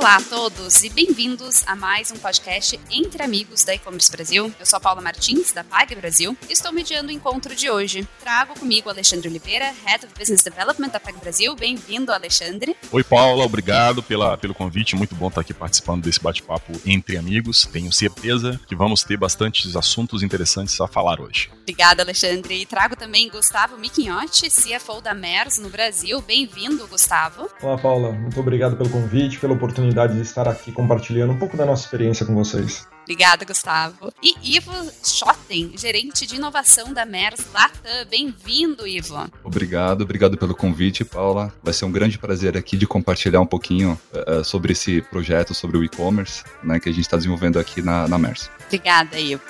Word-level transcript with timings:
Olá 0.00 0.16
a 0.16 0.22
todos 0.22 0.82
e 0.82 0.88
bem-vindos 0.88 1.62
a 1.66 1.76
mais 1.76 2.10
um 2.10 2.16
podcast 2.16 2.80
Entre 2.90 3.22
Amigos 3.22 3.64
da 3.64 3.74
E-Commerce 3.74 4.10
Brasil. 4.10 4.50
Eu 4.58 4.64
sou 4.64 4.78
a 4.78 4.80
Paula 4.80 5.02
Martins, 5.02 5.52
da 5.52 5.62
Pag 5.62 5.94
Brasil, 5.94 6.34
e 6.48 6.54
estou 6.54 6.72
mediando 6.72 7.08
o 7.08 7.12
encontro 7.12 7.54
de 7.54 7.68
hoje. 7.68 8.08
Trago 8.18 8.58
comigo 8.58 8.88
o 8.88 8.90
Alexandre 8.90 9.28
Oliveira, 9.28 9.74
Head 9.84 10.06
of 10.06 10.14
Business 10.18 10.42
Development 10.42 10.88
da 10.88 10.98
Pag 10.98 11.18
Brasil. 11.20 11.54
Bem-vindo, 11.54 12.10
Alexandre. 12.12 12.74
Oi, 12.90 13.04
Paula, 13.04 13.44
obrigado 13.44 14.02
pela, 14.02 14.38
pelo 14.38 14.54
convite. 14.54 14.96
Muito 14.96 15.14
bom 15.14 15.28
estar 15.28 15.42
aqui 15.42 15.52
participando 15.52 16.04
desse 16.04 16.18
bate-papo 16.18 16.72
entre 16.86 17.18
amigos. 17.18 17.68
Tenho 17.70 17.92
certeza 17.92 18.58
que 18.66 18.74
vamos 18.74 19.04
ter 19.04 19.18
bastantes 19.18 19.76
assuntos 19.76 20.22
interessantes 20.22 20.80
a 20.80 20.88
falar 20.88 21.20
hoje. 21.20 21.50
Obrigada, 21.60 22.02
Alexandre. 22.02 22.62
E 22.62 22.64
trago 22.64 22.96
também 22.96 23.28
Gustavo 23.28 23.76
Miquinhotti, 23.76 24.48
CFO 24.48 25.02
da 25.02 25.12
MERS 25.12 25.58
no 25.58 25.68
Brasil. 25.68 26.22
Bem-vindo, 26.22 26.86
Gustavo. 26.86 27.50
Olá, 27.62 27.76
Paula. 27.76 28.12
Muito 28.12 28.40
obrigado 28.40 28.78
pelo 28.78 28.88
convite, 28.88 29.38
pela 29.38 29.52
oportunidade 29.52 29.89
oportunidade 29.90 30.14
de 30.14 30.22
estar 30.22 30.48
aqui 30.48 30.72
compartilhando 30.72 31.32
um 31.32 31.38
pouco 31.38 31.56
da 31.56 31.66
nossa 31.66 31.84
experiência 31.84 32.24
com 32.24 32.34
vocês. 32.34 32.86
Obrigada, 33.02 33.44
Gustavo. 33.44 34.12
E 34.22 34.56
Ivo 34.56 34.72
Schotten, 35.02 35.72
gerente 35.76 36.26
de 36.26 36.36
inovação 36.36 36.92
da 36.92 37.04
MERS 37.04 37.44
Latam. 37.52 38.06
Bem-vindo, 38.08 38.86
Ivo. 38.86 39.28
Obrigado, 39.42 40.02
obrigado 40.02 40.36
pelo 40.36 40.54
convite, 40.54 41.04
Paula. 41.04 41.52
Vai 41.62 41.72
ser 41.72 41.86
um 41.86 41.92
grande 41.92 42.18
prazer 42.18 42.56
aqui 42.56 42.76
de 42.76 42.86
compartilhar 42.86 43.40
um 43.40 43.46
pouquinho 43.46 43.98
uh, 44.12 44.44
sobre 44.44 44.72
esse 44.72 45.02
projeto, 45.02 45.54
sobre 45.54 45.76
o 45.76 45.84
e-commerce, 45.84 46.44
né, 46.62 46.78
que 46.78 46.88
a 46.88 46.92
gente 46.92 47.02
está 47.02 47.16
desenvolvendo 47.16 47.58
aqui 47.58 47.82
na, 47.82 48.06
na 48.06 48.18
MERS. 48.18 48.48
Obrigada, 48.66 49.18
Ivo. 49.18 49.42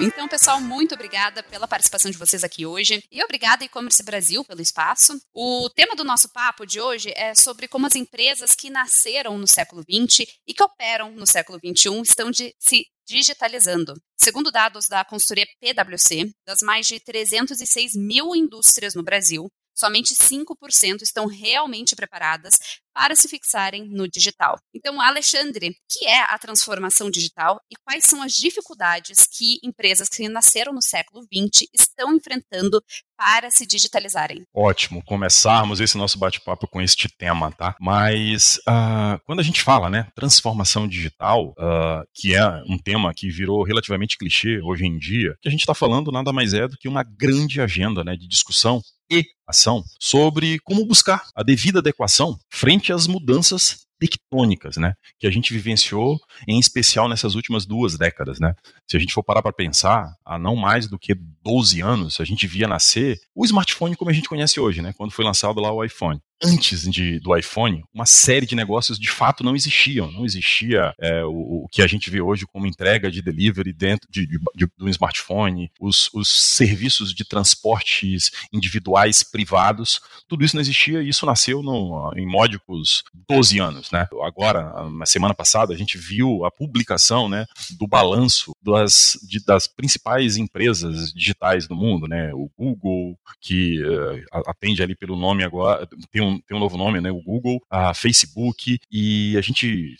Então, 0.00 0.28
pessoal, 0.28 0.60
muito 0.60 0.94
obrigada 0.94 1.42
pela 1.42 1.66
participação 1.66 2.08
de 2.08 2.16
vocês 2.16 2.44
aqui 2.44 2.64
hoje 2.64 3.02
e 3.10 3.20
obrigada 3.24 3.64
E-Commerce 3.64 4.00
Brasil 4.04 4.44
pelo 4.44 4.60
espaço. 4.60 5.20
O 5.34 5.68
tema 5.70 5.96
do 5.96 6.04
nosso 6.04 6.28
papo 6.28 6.64
de 6.64 6.80
hoje 6.80 7.12
é 7.16 7.34
sobre 7.34 7.66
como 7.66 7.84
as 7.84 7.96
empresas 7.96 8.54
que 8.54 8.70
nasceram 8.70 9.36
no 9.36 9.48
século 9.48 9.82
XX 9.82 10.24
e 10.46 10.54
que 10.54 10.62
operam 10.62 11.10
no 11.10 11.26
século 11.26 11.58
XXI 11.58 12.00
estão 12.02 12.30
de, 12.30 12.54
se 12.60 12.86
digitalizando. 13.08 14.00
Segundo 14.16 14.52
dados 14.52 14.86
da 14.86 15.04
consultoria 15.04 15.48
PwC, 15.60 16.30
das 16.46 16.62
mais 16.62 16.86
de 16.86 17.00
306 17.00 17.96
mil 17.96 18.36
indústrias 18.36 18.94
no 18.94 19.02
Brasil, 19.02 19.50
somente 19.74 20.14
5% 20.14 21.02
estão 21.02 21.26
realmente 21.26 21.96
preparadas 21.96 22.58
para 22.98 23.14
se 23.14 23.28
fixarem 23.28 23.88
no 23.88 24.08
digital. 24.08 24.58
Então, 24.74 25.00
Alexandre, 25.00 25.72
que 25.88 26.04
é 26.04 26.20
a 26.20 26.36
transformação 26.36 27.08
digital 27.08 27.60
e 27.70 27.76
quais 27.76 28.04
são 28.04 28.20
as 28.20 28.32
dificuldades 28.32 29.28
que 29.30 29.60
empresas 29.62 30.08
que 30.08 30.28
nasceram 30.28 30.72
no 30.72 30.82
século 30.82 31.22
XX 31.22 31.68
estão 31.72 32.12
enfrentando 32.12 32.82
para 33.16 33.52
se 33.52 33.64
digitalizarem? 33.64 34.42
Ótimo, 34.52 35.00
começarmos 35.04 35.78
esse 35.78 35.96
nosso 35.96 36.18
bate-papo 36.18 36.66
com 36.66 36.82
este 36.82 37.08
tema, 37.08 37.52
tá? 37.52 37.76
Mas 37.80 38.56
uh, 38.68 39.20
quando 39.24 39.38
a 39.38 39.44
gente 39.44 39.62
fala, 39.62 39.88
né, 39.88 40.08
transformação 40.16 40.88
digital, 40.88 41.50
uh, 41.50 42.04
que 42.12 42.34
é 42.34 42.44
um 42.68 42.78
tema 42.78 43.14
que 43.14 43.30
virou 43.30 43.62
relativamente 43.62 44.18
clichê 44.18 44.60
hoje 44.60 44.84
em 44.84 44.98
dia, 44.98 45.36
que 45.40 45.48
a 45.48 45.52
gente 45.52 45.60
está 45.60 45.74
falando 45.74 46.10
nada 46.10 46.32
mais 46.32 46.52
é 46.52 46.66
do 46.66 46.76
que 46.76 46.88
uma 46.88 47.04
grande 47.04 47.60
agenda, 47.60 48.02
né, 48.02 48.16
de 48.16 48.26
discussão 48.26 48.82
e 49.10 49.24
ação 49.46 49.82
sobre 49.98 50.58
como 50.60 50.84
buscar 50.84 51.22
a 51.34 51.42
devida 51.42 51.78
adequação 51.78 52.38
frente 52.50 52.87
às 52.92 53.06
mudanças 53.06 53.86
tectônicas, 53.98 54.76
né, 54.76 54.94
que 55.18 55.26
a 55.26 55.30
gente 55.30 55.52
vivenciou, 55.52 56.18
em 56.46 56.58
especial 56.58 57.08
nessas 57.08 57.34
últimas 57.34 57.66
duas 57.66 57.98
décadas, 57.98 58.38
né. 58.38 58.54
Se 58.88 58.96
a 58.96 59.00
gente 59.00 59.12
for 59.12 59.24
parar 59.24 59.42
para 59.42 59.52
pensar, 59.52 60.14
há 60.24 60.38
não 60.38 60.54
mais 60.54 60.86
do 60.86 60.98
que 60.98 61.14
12 61.42 61.80
anos, 61.80 62.20
a 62.20 62.24
gente 62.24 62.46
via 62.46 62.68
nascer 62.68 63.18
o 63.34 63.44
smartphone 63.44 63.96
como 63.96 64.10
a 64.10 64.14
gente 64.14 64.28
conhece 64.28 64.60
hoje, 64.60 64.80
né, 64.82 64.92
quando 64.96 65.10
foi 65.10 65.24
lançado 65.24 65.60
lá 65.60 65.72
o 65.72 65.84
iPhone 65.84 66.20
antes 66.42 66.88
de, 66.90 67.18
do 67.20 67.36
iPhone, 67.36 67.84
uma 67.92 68.06
série 68.06 68.46
de 68.46 68.54
negócios 68.54 68.98
de 68.98 69.10
fato 69.10 69.42
não 69.42 69.56
existiam. 69.56 70.10
Não 70.10 70.24
existia 70.24 70.94
é, 71.00 71.24
o, 71.24 71.64
o, 71.64 71.68
que 71.70 71.82
a 71.82 71.86
gente 71.86 72.10
vê 72.10 72.20
hoje 72.20 72.46
como 72.46 72.66
entrega 72.66 73.10
de 73.10 73.22
delivery 73.22 73.72
dentro 73.72 74.08
de, 74.10 74.26
de, 74.26 74.38
de, 74.54 74.66
do 74.76 74.88
smartphone, 74.88 75.70
os, 75.80 76.10
os 76.14 76.28
serviços 76.28 77.12
de 77.12 77.24
transportes 77.24 78.30
individuais 78.52 79.22
privados, 79.22 80.00
tudo 80.28 80.44
isso 80.44 80.54
não 80.54 80.60
existia 80.60 81.02
e 81.02 81.08
isso 81.08 81.26
nasceu 81.26 81.62
no, 81.62 82.12
em 82.16 82.26
módicos 82.26 83.02
12 83.28 83.58
anos. 83.58 83.90
Né? 83.90 84.06
Agora, 84.22 84.88
na 84.90 85.06
semana 85.06 85.34
passada, 85.34 85.74
a 85.74 85.76
gente 85.76 85.98
viu 85.98 86.44
a 86.44 86.50
publicação 86.50 87.28
né, 87.28 87.46
do 87.78 87.86
balanço 87.86 88.52
das, 88.62 89.18
de, 89.22 89.44
das 89.44 89.66
principais 89.66 90.36
empresas 90.36 91.12
digitais 91.12 91.66
do 91.66 91.74
mundo, 91.74 92.06
né? 92.06 92.32
o 92.32 92.50
Google, 92.56 93.18
que 93.40 93.82
uh, 93.82 94.42
atende 94.46 94.82
ali 94.82 94.94
pelo 94.94 95.16
nome 95.16 95.42
agora, 95.42 95.88
tem 96.10 96.22
um 96.22 96.27
um, 96.28 96.40
tem 96.40 96.56
um 96.56 96.60
novo 96.60 96.76
nome, 96.76 97.00
né? 97.00 97.10
O 97.10 97.22
Google, 97.22 97.60
a 97.70 97.94
Facebook, 97.94 98.78
e 98.90 99.36
a 99.36 99.40
gente 99.40 99.96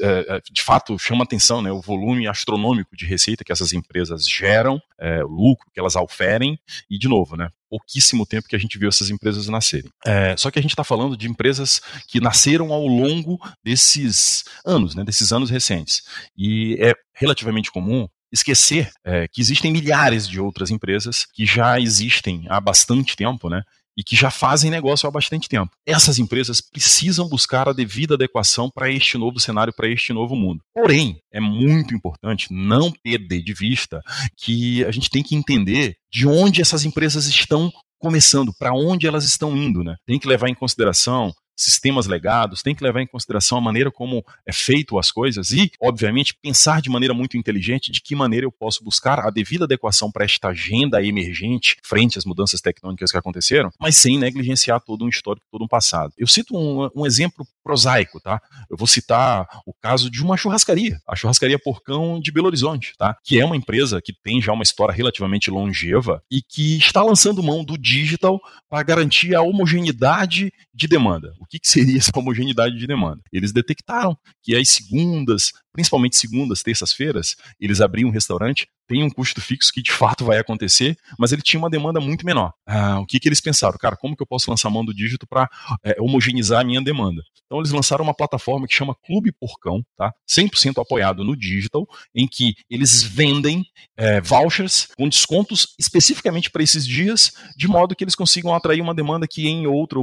é, 0.00 0.36
é, 0.36 0.40
de 0.50 0.62
fato 0.62 0.98
chama 0.98 1.24
atenção, 1.24 1.62
né? 1.62 1.70
O 1.72 1.80
volume 1.80 2.26
astronômico 2.26 2.96
de 2.96 3.06
receita 3.06 3.44
que 3.44 3.52
essas 3.52 3.72
empresas 3.72 4.28
geram, 4.28 4.80
é, 4.98 5.24
o 5.24 5.28
lucro 5.28 5.70
que 5.72 5.80
elas 5.80 5.96
oferem, 5.96 6.58
e 6.90 6.98
de 6.98 7.08
novo, 7.08 7.36
né? 7.36 7.48
pouquíssimo 7.70 8.26
tempo 8.26 8.48
que 8.48 8.56
a 8.56 8.58
gente 8.58 8.76
viu 8.76 8.88
essas 8.88 9.10
empresas 9.10 9.46
nascerem. 9.46 9.90
É, 10.04 10.36
só 10.36 10.50
que 10.50 10.58
a 10.58 10.62
gente 10.62 10.72
está 10.72 10.82
falando 10.82 11.16
de 11.16 11.28
empresas 11.28 11.80
que 12.08 12.20
nasceram 12.20 12.72
ao 12.72 12.84
longo 12.84 13.38
desses 13.62 14.44
anos, 14.66 14.96
né, 14.96 15.04
desses 15.04 15.32
anos 15.32 15.50
recentes. 15.50 16.02
E 16.36 16.76
é 16.80 16.92
relativamente 17.14 17.70
comum 17.70 18.08
esquecer 18.32 18.90
é, 19.04 19.26
que 19.28 19.40
existem 19.40 19.72
milhares 19.72 20.28
de 20.28 20.40
outras 20.40 20.70
empresas 20.70 21.24
que 21.24 21.46
já 21.46 21.80
existem 21.80 22.44
há 22.48 22.60
bastante 22.60 23.16
tempo, 23.16 23.48
né? 23.48 23.62
E 24.00 24.02
que 24.02 24.16
já 24.16 24.30
fazem 24.30 24.70
negócio 24.70 25.06
há 25.06 25.10
bastante 25.10 25.46
tempo. 25.46 25.70
Essas 25.84 26.18
empresas 26.18 26.62
precisam 26.62 27.28
buscar 27.28 27.68
a 27.68 27.72
devida 27.74 28.14
adequação 28.14 28.70
para 28.74 28.90
este 28.90 29.18
novo 29.18 29.38
cenário, 29.38 29.74
para 29.74 29.88
este 29.88 30.10
novo 30.14 30.34
mundo. 30.34 30.62
Porém, 30.72 31.18
é 31.30 31.38
muito 31.38 31.94
importante 31.94 32.48
não 32.50 32.90
perder 32.90 33.42
de 33.42 33.52
vista 33.52 34.00
que 34.38 34.82
a 34.86 34.90
gente 34.90 35.10
tem 35.10 35.22
que 35.22 35.36
entender 35.36 35.96
de 36.10 36.26
onde 36.26 36.62
essas 36.62 36.86
empresas 36.86 37.26
estão 37.26 37.70
começando, 37.98 38.54
para 38.58 38.72
onde 38.72 39.06
elas 39.06 39.26
estão 39.26 39.54
indo, 39.54 39.84
né? 39.84 39.96
Tem 40.06 40.18
que 40.18 40.26
levar 40.26 40.48
em 40.48 40.54
consideração 40.54 41.30
sistemas 41.62 42.06
legados, 42.06 42.62
tem 42.62 42.74
que 42.74 42.82
levar 42.82 43.02
em 43.02 43.06
consideração 43.06 43.58
a 43.58 43.60
maneira 43.60 43.90
como 43.90 44.24
é 44.46 44.52
feito 44.52 44.98
as 44.98 45.10
coisas 45.10 45.50
e, 45.50 45.70
obviamente, 45.80 46.34
pensar 46.34 46.80
de 46.80 46.90
maneira 46.90 47.14
muito 47.14 47.36
inteligente 47.36 47.92
de 47.92 48.00
que 48.00 48.14
maneira 48.14 48.46
eu 48.46 48.52
posso 48.52 48.82
buscar 48.82 49.20
a 49.20 49.30
devida 49.30 49.64
adequação 49.64 50.10
para 50.10 50.24
esta 50.24 50.48
agenda 50.48 51.02
emergente 51.02 51.76
frente 51.82 52.18
às 52.18 52.24
mudanças 52.24 52.60
tectônicas 52.60 53.10
que 53.10 53.18
aconteceram, 53.18 53.70
mas 53.78 53.96
sem 53.96 54.18
negligenciar 54.18 54.80
todo 54.80 55.04
um 55.04 55.08
histórico, 55.08 55.46
todo 55.50 55.64
um 55.64 55.68
passado. 55.68 56.12
Eu 56.16 56.26
cito 56.26 56.56
um, 56.56 56.88
um 56.94 57.06
exemplo 57.06 57.46
prosaico, 57.62 58.20
tá? 58.20 58.40
Eu 58.70 58.76
vou 58.76 58.86
citar 58.86 59.46
o 59.66 59.72
caso 59.74 60.10
de 60.10 60.22
uma 60.22 60.36
churrascaria, 60.36 61.00
a 61.06 61.14
churrascaria 61.14 61.58
Porcão 61.58 62.20
de 62.20 62.32
Belo 62.32 62.46
Horizonte, 62.46 62.92
tá? 62.96 63.16
Que 63.24 63.40
é 63.40 63.44
uma 63.44 63.56
empresa 63.56 64.00
que 64.02 64.12
tem 64.12 64.40
já 64.40 64.52
uma 64.52 64.62
história 64.62 64.94
relativamente 64.94 65.50
longeva 65.50 66.22
e 66.30 66.42
que 66.42 66.78
está 66.78 67.02
lançando 67.02 67.42
mão 67.42 67.64
do 67.64 67.76
digital 67.76 68.40
para 68.68 68.82
garantir 68.82 69.34
a 69.34 69.42
homogeneidade 69.42 70.52
de 70.74 70.88
demanda. 70.88 71.32
O 71.40 71.46
que, 71.46 71.58
que 71.58 71.68
seria 71.68 71.98
essa 71.98 72.10
homogeneidade 72.16 72.78
de 72.78 72.86
demanda? 72.86 73.22
Eles 73.32 73.52
detectaram 73.52 74.16
que 74.42 74.56
as 74.56 74.68
segundas, 74.68 75.52
principalmente 75.72 76.16
segundas, 76.16 76.62
terças-feiras, 76.62 77.36
eles 77.60 77.80
abriam 77.80 78.08
um 78.08 78.12
restaurante, 78.12 78.66
tem 78.90 79.04
um 79.04 79.08
custo 79.08 79.40
fixo 79.40 79.72
que 79.72 79.80
de 79.80 79.92
fato 79.92 80.24
vai 80.24 80.38
acontecer, 80.38 80.96
mas 81.16 81.30
ele 81.30 81.42
tinha 81.42 81.60
uma 81.60 81.70
demanda 81.70 82.00
muito 82.00 82.26
menor. 82.26 82.52
Ah, 82.66 82.98
o 82.98 83.06
que, 83.06 83.20
que 83.20 83.28
eles 83.28 83.40
pensaram? 83.40 83.78
Cara, 83.78 83.96
como 83.96 84.16
que 84.16 84.22
eu 84.22 84.26
posso 84.26 84.50
lançar 84.50 84.68
mão 84.68 84.84
do 84.84 84.92
dígito 84.92 85.28
para 85.28 85.48
é, 85.84 85.94
homogeneizar 86.00 86.60
a 86.60 86.64
minha 86.64 86.82
demanda? 86.82 87.22
Então 87.46 87.58
eles 87.58 87.70
lançaram 87.70 88.02
uma 88.02 88.14
plataforma 88.14 88.66
que 88.66 88.74
chama 88.74 88.96
Clube 89.06 89.30
Porcão, 89.30 89.84
tá? 89.96 90.12
100% 90.28 90.82
apoiado 90.82 91.22
no 91.22 91.36
digital, 91.36 91.86
em 92.12 92.26
que 92.26 92.54
eles 92.68 93.00
vendem 93.04 93.64
é, 93.96 94.20
vouchers 94.20 94.88
com 94.96 95.08
descontos 95.08 95.74
especificamente 95.78 96.50
para 96.50 96.62
esses 96.62 96.84
dias, 96.84 97.32
de 97.56 97.68
modo 97.68 97.94
que 97.94 98.02
eles 98.02 98.16
consigam 98.16 98.52
atrair 98.52 98.80
uma 98.80 98.94
demanda 98.94 99.26
que 99.28 99.46
em 99.46 99.68
outra, 99.68 100.00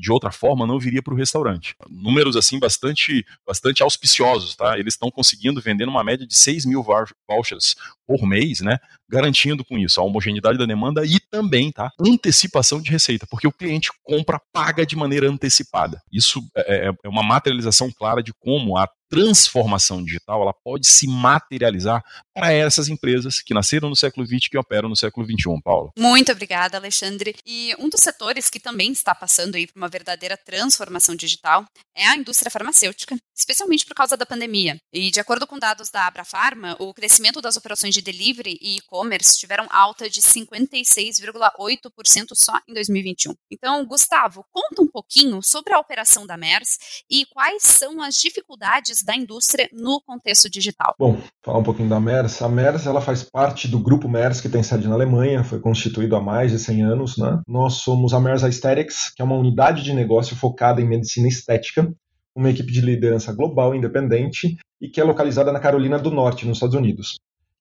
de 0.00 0.12
outra 0.12 0.30
forma 0.30 0.64
não 0.64 0.78
viria 0.78 1.02
para 1.02 1.14
o 1.14 1.16
restaurante. 1.16 1.74
Números 1.90 2.36
assim 2.36 2.60
bastante, 2.60 3.26
bastante 3.44 3.82
auspiciosos, 3.82 4.54
tá? 4.54 4.78
Eles 4.78 4.94
estão 4.94 5.10
conseguindo 5.10 5.60
vender 5.60 5.88
uma 5.88 6.04
média 6.04 6.24
de 6.24 6.36
6 6.36 6.66
mil 6.66 6.84
vouchers 7.28 7.74
por 8.08 8.26
mês, 8.26 8.60
né? 8.60 8.78
Garantindo 9.10 9.64
com 9.64 9.78
isso 9.78 10.00
a 10.00 10.04
homogeneidade 10.04 10.58
da 10.58 10.66
demanda 10.66 11.04
e 11.04 11.18
também, 11.30 11.72
tá? 11.72 11.90
Antecipação 12.00 12.80
de 12.80 12.90
receita, 12.90 13.26
porque 13.28 13.46
o 13.46 13.52
cliente 13.52 13.90
compra, 14.02 14.40
paga 14.52 14.84
de 14.84 14.96
maneira 14.96 15.28
antecipada. 15.28 16.00
Isso 16.12 16.40
é, 16.56 16.88
é, 16.88 16.92
é 17.04 17.08
uma 17.08 17.22
materialização 17.22 17.90
clara 17.90 18.22
de 18.22 18.32
como 18.34 18.76
a 18.76 18.88
transformação 19.10 20.04
digital 20.04 20.42
ela 20.42 20.52
pode 20.52 20.86
se 20.86 21.06
materializar 21.06 22.02
para 22.34 22.52
essas 22.52 22.88
empresas 22.88 23.40
que 23.40 23.54
nasceram 23.54 23.88
no 23.88 23.96
século 23.96 24.26
XX 24.26 24.44
e 24.44 24.50
que 24.50 24.58
operam 24.58 24.88
no 24.88 24.96
século 24.96 25.26
XXI, 25.26 25.60
Paulo. 25.62 25.92
Muito 25.98 26.30
obrigada, 26.30 26.76
Alexandre. 26.76 27.34
E 27.44 27.74
um 27.78 27.88
dos 27.88 28.00
setores 28.00 28.50
que 28.50 28.60
também 28.60 28.92
está 28.92 29.14
passando 29.14 29.56
aí 29.56 29.66
por 29.66 29.76
uma 29.76 29.88
verdadeira 29.88 30.36
transformação 30.36 31.16
digital 31.16 31.64
é 31.96 32.06
a 32.06 32.16
indústria 32.16 32.50
farmacêutica, 32.50 33.16
especialmente 33.36 33.84
por 33.84 33.94
causa 33.94 34.16
da 34.16 34.26
pandemia. 34.26 34.76
E 34.92 35.10
de 35.10 35.20
acordo 35.20 35.46
com 35.46 35.58
dados 35.58 35.90
da 35.90 36.06
Abrafarma, 36.06 36.76
o 36.78 36.92
crescimento 36.94 37.40
das 37.40 37.56
operações 37.56 37.94
de 37.94 38.02
delivery 38.02 38.58
e 38.60 38.78
e-commerce 38.98 39.38
tiveram 39.38 39.66
alta 39.70 40.10
de 40.10 40.20
56,8% 40.20 42.34
só 42.34 42.58
em 42.68 42.74
2021. 42.74 43.32
Então, 43.50 43.86
Gustavo, 43.86 44.44
conta 44.50 44.82
um 44.82 44.86
pouquinho 44.86 45.40
sobre 45.42 45.72
a 45.72 45.78
operação 45.78 46.26
da 46.26 46.36
MERS 46.36 46.76
e 47.10 47.24
quais 47.26 47.62
são 47.62 48.02
as 48.02 48.16
dificuldades 48.16 49.02
da 49.04 49.14
indústria 49.14 49.68
no 49.72 50.00
contexto 50.00 50.50
digital. 50.50 50.96
Bom, 50.98 51.20
falar 51.42 51.58
um 51.58 51.62
pouquinho 51.62 51.88
da 51.88 52.00
MERS. 52.00 52.42
A 52.42 52.48
MERS 52.48 52.86
ela 52.86 53.00
faz 53.00 53.22
parte 53.22 53.68
do 53.68 53.78
grupo 53.78 54.08
MERS 54.08 54.40
que 54.40 54.48
tem 54.48 54.60
sede 54.62 54.88
na 54.88 54.94
Alemanha, 54.94 55.44
foi 55.44 55.60
constituído 55.60 56.16
há 56.16 56.20
mais 56.20 56.50
de 56.50 56.58
100 56.58 56.82
anos. 56.82 57.16
Né? 57.16 57.40
Nós 57.46 57.74
somos 57.74 58.12
a 58.12 58.18
MERS 58.20 58.42
Aesthetics, 58.44 59.10
que 59.14 59.22
é 59.22 59.24
uma 59.24 59.36
unidade 59.36 59.84
de 59.84 59.92
negócio 59.92 60.34
focada 60.36 60.80
em 60.80 60.88
medicina 60.88 61.28
estética, 61.28 61.88
uma 62.34 62.50
equipe 62.50 62.72
de 62.72 62.80
liderança 62.80 63.32
global 63.32 63.72
independente 63.74 64.56
e 64.80 64.88
que 64.88 65.00
é 65.00 65.04
localizada 65.04 65.52
na 65.52 65.58
Carolina 65.58 65.98
do 65.98 66.10
Norte, 66.10 66.46
nos 66.46 66.58
Estados 66.58 66.76
Unidos. 66.76 67.18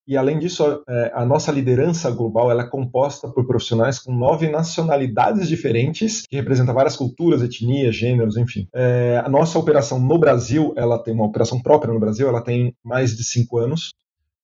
E 0.07 0.15
além 0.15 0.39
disso, 0.39 0.81
é, 0.88 1.12
a 1.13 1.25
nossa 1.25 1.51
liderança 1.51 2.09
global 2.09 2.50
é 2.50 2.68
composta 2.68 3.27
por 3.27 3.45
profissionais 3.45 4.00
com 4.00 4.15
nove 4.15 4.48
nacionalidades 4.50 5.50
diferentes, 5.50 6.24
que 6.27 6.38
representam 6.38 6.74
várias 6.74 6.95
culturas, 6.95 7.42
etnias, 7.42 7.95
gêneros, 7.95 8.38
enfim. 8.38 8.68
É, 8.74 9.21
a 9.24 9.27
nossa 9.27 9.59
operação 9.59 10.00
no 10.00 10.18
Brasil, 10.18 10.74
ela 10.77 10.98
tem 10.98 11.13
uma 11.13 11.25
operação 11.25 11.62
própria 11.62 11.94
no 11.94 12.00
Brasil, 12.00 12.27
ela 12.27 12.42
tem 12.42 12.74
mais 12.83 13.18
de 13.18 13.24
cinco 13.24 13.57
anos. 13.57 13.89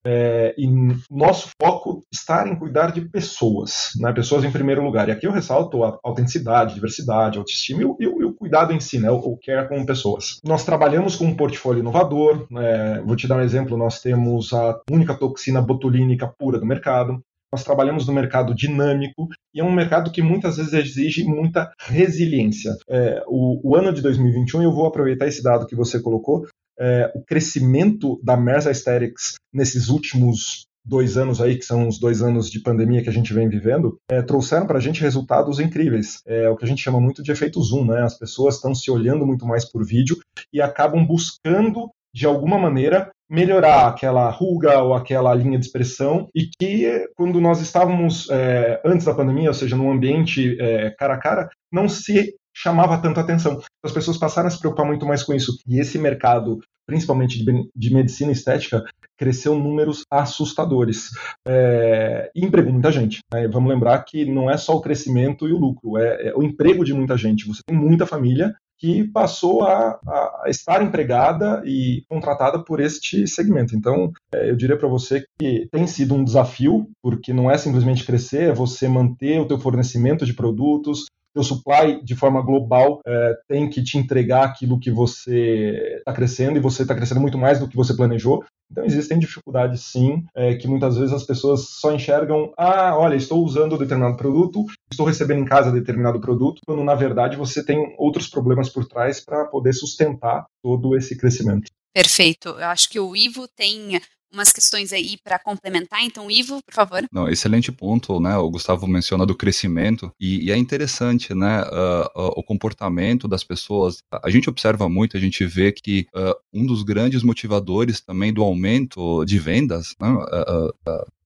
É, 0.06 0.54
e 0.58 0.68
nosso 1.10 1.50
foco 1.62 2.04
está 2.12 2.48
em 2.48 2.56
cuidar 2.56 2.92
de 2.92 3.02
pessoas, 3.02 3.92
né? 3.98 4.12
pessoas 4.12 4.44
em 4.44 4.52
primeiro 4.52 4.84
lugar. 4.84 5.08
E 5.08 5.12
aqui 5.12 5.26
eu 5.26 5.32
ressalto 5.32 5.84
a 5.84 5.98
autenticidade, 6.04 6.74
diversidade, 6.74 7.38
autoestima 7.38 7.82
e 7.82 7.86
o, 7.86 7.98
e 8.00 8.26
o 8.26 8.34
cuidado 8.34 8.74
em 8.74 8.80
si, 8.80 9.00
né? 9.00 9.10
o, 9.10 9.16
o 9.16 9.38
care 9.38 9.68
com 9.68 9.86
pessoas. 9.86 10.40
Nós 10.44 10.66
trabalhamos 10.66 11.16
com 11.16 11.26
um 11.26 11.36
portfólio 11.36 11.80
inovador. 11.80 12.46
Né? 12.52 13.02
Vou 13.06 13.16
te 13.16 13.28
dar 13.28 13.38
um 13.38 13.42
exemplo: 13.42 13.78
nós 13.78 14.02
temos 14.02 14.54
a 14.54 14.80
única 14.92 15.16
toxina 15.16 15.62
botulínica 15.62 16.28
pura 16.28 16.60
do 16.60 16.66
mercado. 16.66 17.22
Nós 17.54 17.64
trabalhamos 17.64 18.08
no 18.08 18.14
mercado 18.14 18.56
dinâmico 18.56 19.30
e 19.54 19.62
é 19.62 19.64
um 19.64 19.72
mercado 19.72 20.12
que 20.12 20.24
muitas 20.24 20.58
vezes 20.58 20.74
exige 20.74 21.24
muita 21.24 21.72
resiliência. 21.80 22.76
É, 22.90 23.24
o, 23.28 23.62
o, 23.64 23.76
ano 23.76 23.94
de 23.94 24.02
2021, 24.02 24.64
eu 24.64 24.72
vou 24.72 24.88
aproveitar 24.88 25.28
esse 25.28 25.44
dado 25.44 25.68
que 25.68 25.76
você 25.76 26.00
colocou 26.02 26.48
é, 26.80 27.12
o 27.16 27.22
crescimento 27.24 28.20
da 28.24 28.38
Merz 28.38 28.68
Aesthetics 28.68 29.36
nesses 29.54 29.90
últimos 29.90 30.68
dois 30.86 31.18
anos 31.18 31.40
aí, 31.40 31.58
que 31.58 31.66
são 31.66 31.88
os 31.88 31.98
dois 32.00 32.22
anos 32.22 32.50
de 32.50 32.60
pandemia 32.60 33.02
que 33.02 33.10
a 33.10 33.14
gente 33.14 33.34
vem 33.34 33.48
vivendo, 33.48 33.98
é, 34.10 34.22
trouxeram 34.22 34.68
para 34.68 34.78
a 34.78 34.82
gente 34.82 35.02
resultados 35.02 35.60
incríveis. 35.60 36.22
É 36.26 36.50
o 36.50 36.58
que 36.58 36.66
a 36.66 36.68
gente 36.68 36.82
chama 36.82 37.00
muito 37.00 37.24
de 37.24 37.32
efeito 37.32 37.62
zoom, 37.62 37.86
né? 37.86 38.02
As 38.02 38.18
pessoas 38.18 38.56
estão 38.56 38.76
se 38.76 38.92
olhando 38.92 39.26
muito 39.26 39.46
mais 39.46 39.64
por 39.66 39.86
vídeo 39.86 40.18
e 40.52 40.62
acabam 40.62 41.06
buscando, 41.06 41.90
de 42.14 42.26
alguma 42.26 42.58
maneira, 42.58 43.10
melhorar 43.30 43.88
aquela 43.88 44.30
ruga 44.30 44.82
ou 44.82 44.94
aquela 44.94 45.34
linha 45.34 45.58
de 45.58 45.66
expressão 45.66 46.28
e 46.36 46.48
que 46.48 47.08
quando 47.16 47.42
nós 47.42 47.62
estávamos 47.62 48.30
é, 48.30 48.80
antes 48.86 49.06
da 49.06 49.16
pandemia, 49.16 49.50
ou 49.50 49.54
seja, 49.54 49.76
num 49.76 49.92
ambiente 49.92 50.56
é, 50.60 50.92
cara 50.92 51.16
a 51.16 51.18
cara, 51.18 51.50
não 51.72 51.90
se 51.90 52.36
chamava 52.54 52.98
tanto 52.98 53.20
atenção. 53.20 53.62
As 53.84 53.92
pessoas 53.92 54.18
passaram 54.18 54.48
a 54.48 54.52
se 54.52 54.60
preocupar 54.60 54.86
muito 54.86 55.06
mais 55.06 55.24
com 55.24 55.34
isso. 55.34 55.58
E 55.68 55.80
esse 55.80 55.98
mercado, 55.98 56.60
principalmente 56.86 57.44
de, 57.76 57.94
medicina 57.94 58.32
estética, 58.32 58.84
cresceu 59.18 59.58
números 59.58 60.04
assustadores. 60.12 61.10
É, 61.48 62.32
e 62.36 62.46
empregou 62.46 62.72
muita 62.72 62.92
gente. 62.92 63.20
Né? 63.34 63.48
Vamos 63.48 63.72
lembrar 63.72 64.04
que 64.04 64.26
não 64.26 64.50
é 64.50 64.58
só 64.58 64.76
o 64.76 64.82
crescimento 64.82 65.48
e 65.48 65.54
o 65.54 65.58
lucro, 65.58 65.98
é, 65.98 66.28
é 66.28 66.34
o 66.36 66.44
emprego 66.44 66.86
de 66.86 66.94
muita 66.94 67.18
gente. 67.18 67.48
Você 67.48 67.62
tem 67.66 67.76
muita 67.76 68.06
família 68.06 68.56
que 68.84 69.06
passou 69.06 69.64
a, 69.64 69.98
a, 70.06 70.44
estar 70.48 70.84
empregada 70.84 71.64
e 71.66 72.04
contratada 72.10 72.60
por 72.60 72.82
este 72.82 73.26
segmento. 73.28 73.74
Então, 73.78 74.12
é, 74.34 74.50
eu 74.50 74.58
diria 74.58 74.78
para 74.78 74.90
você 74.90 75.24
que 75.40 75.70
tem 75.72 75.88
sido 75.88 76.14
um 76.14 76.24
desafio, 76.24 76.90
porque 77.02 77.32
não 77.32 77.50
é 77.50 77.58
simplesmente 77.58 78.06
crescer, 78.06 78.50
é 78.50 78.54
você 78.54 78.90
manter 78.90 79.40
o 79.40 79.48
teu 79.48 79.58
fornecimento 79.58 80.26
de 80.26 80.34
produtos, 80.34 81.06
teu 81.34 81.44
supply 81.44 82.02
de 82.04 82.16
forma 82.16 82.42
global 82.42 83.02
é, 83.06 83.34
tem 83.48 83.70
que 83.70 83.84
te 83.84 83.98
entregar 83.98 84.44
aquilo 84.44 84.80
que 84.80 84.92
você 84.92 85.98
está 85.98 86.14
crescendo 86.14 86.58
e 86.58 86.62
você 86.62 86.84
está 86.84 86.94
crescendo 86.96 87.22
muito 87.22 87.38
mais 87.38 87.60
do 87.60 87.68
que 87.68 87.76
você 87.76 87.96
planejou. 87.96 88.44
Então 88.72 88.86
existem 88.86 89.20
dificuldades 89.20 89.82
sim, 89.82 90.26
é, 90.36 90.56
que 90.56 90.68
muitas 90.68 90.98
vezes 90.98 91.14
as 91.14 91.24
pessoas 91.24 91.68
só 91.70 91.94
enxergam, 91.94 92.52
ah, 92.58 92.98
olha, 92.98 93.16
estou 93.16 93.44
usando 93.44 93.78
determinado 93.78 94.18
produto, 94.18 94.66
estou 94.92 95.06
recebendo 95.06 95.42
em 95.42 95.46
casa 95.46 95.72
determinado 95.72 96.20
produto, 96.20 96.62
quando 96.66 96.84
na 96.84 96.96
verdade 96.96 97.38
você 97.38 97.64
tem 97.64 97.94
outros 97.98 98.28
problemas 98.28 98.70
por 98.70 98.88
trás 98.88 99.24
para 99.24 99.46
poder 99.46 99.74
sustentar 99.74 100.46
todo 100.64 100.96
esse 100.96 101.16
crescimento. 101.16 101.70
Perfeito. 101.94 102.50
Eu 102.50 102.66
acho 102.66 102.90
que 102.90 103.00
o 103.00 103.16
Ivo 103.16 103.48
tem 103.48 104.02
umas 104.34 104.52
questões 104.52 104.92
aí 104.92 105.18
para 105.24 105.38
complementar. 105.38 106.04
Então, 106.04 106.30
Ivo, 106.30 106.62
por 106.64 106.74
favor. 106.74 107.06
Não, 107.12 107.30
excelente 107.30 107.72
ponto, 107.72 108.20
né? 108.20 108.36
O 108.38 108.50
Gustavo 108.50 108.88
menciona 108.88 109.26
do 109.26 109.36
crescimento 109.36 110.12
e, 110.20 110.46
e 110.46 110.52
é 110.52 110.58
interessante, 110.58 111.34
né? 111.34 111.62
Uh, 111.64 112.22
uh, 112.22 112.34
o 112.36 112.44
comportamento 112.44 113.28
das 113.28 113.44
pessoas. 113.44 114.02
A 114.24 114.30
gente 114.30 114.50
observa 114.50 114.90
muito, 114.90 115.16
a 115.16 115.20
gente 115.20 115.46
vê 115.46 115.72
que 115.72 116.08
uh, 116.16 116.36
um 116.52 116.66
dos 116.66 116.84
grandes 116.84 117.22
motivadores 117.24 118.02
também 118.02 118.34
do 118.34 118.44
aumento 118.44 119.24
de 119.26 119.38
vendas 119.38 119.96
né? 120.00 120.10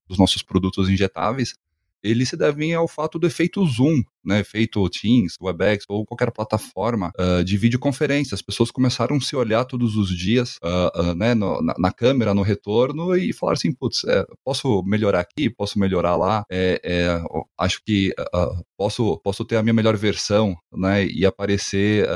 dos 0.07 0.17
nossos 0.17 0.41
produtos 0.41 0.89
injetáveis 0.89 1.53
eles 2.03 2.29
se 2.29 2.37
devem 2.37 2.73
ao 2.73 2.87
fato 2.87 3.17
do 3.19 3.27
efeito 3.27 3.65
Zoom, 3.65 4.03
né, 4.23 4.41
efeito 4.41 4.87
Teams, 4.89 5.35
Webex 5.41 5.85
ou 5.87 6.05
qualquer 6.05 6.31
plataforma 6.31 7.11
uh, 7.17 7.43
de 7.43 7.57
videoconferência. 7.57 8.35
As 8.35 8.41
pessoas 8.41 8.69
começaram 8.69 9.15
a 9.15 9.21
se 9.21 9.35
olhar 9.35 9.65
todos 9.65 9.95
os 9.95 10.09
dias 10.09 10.57
uh, 10.63 11.01
uh, 11.01 11.15
né, 11.15 11.33
no, 11.33 11.61
na, 11.61 11.73
na, 11.77 11.91
câmera, 11.91 12.33
no 12.33 12.41
retorno 12.41 13.15
e 13.15 13.33
falar 13.33 13.53
assim, 13.53 13.71
putz, 13.73 14.03
é, 14.03 14.25
posso 14.43 14.83
melhorar 14.83 15.21
aqui, 15.21 15.49
posso 15.49 15.79
melhorar 15.79 16.15
lá, 16.15 16.43
é, 16.51 16.79
é, 16.83 17.21
acho 17.57 17.81
que 17.85 18.13
posso, 18.77 19.17
posso 19.23 19.45
ter 19.45 19.55
a 19.55 19.63
minha 19.63 19.73
melhor 19.73 19.95
versão 19.95 20.55
né, 20.73 21.05
e 21.05 21.25
aparecer 21.25 22.07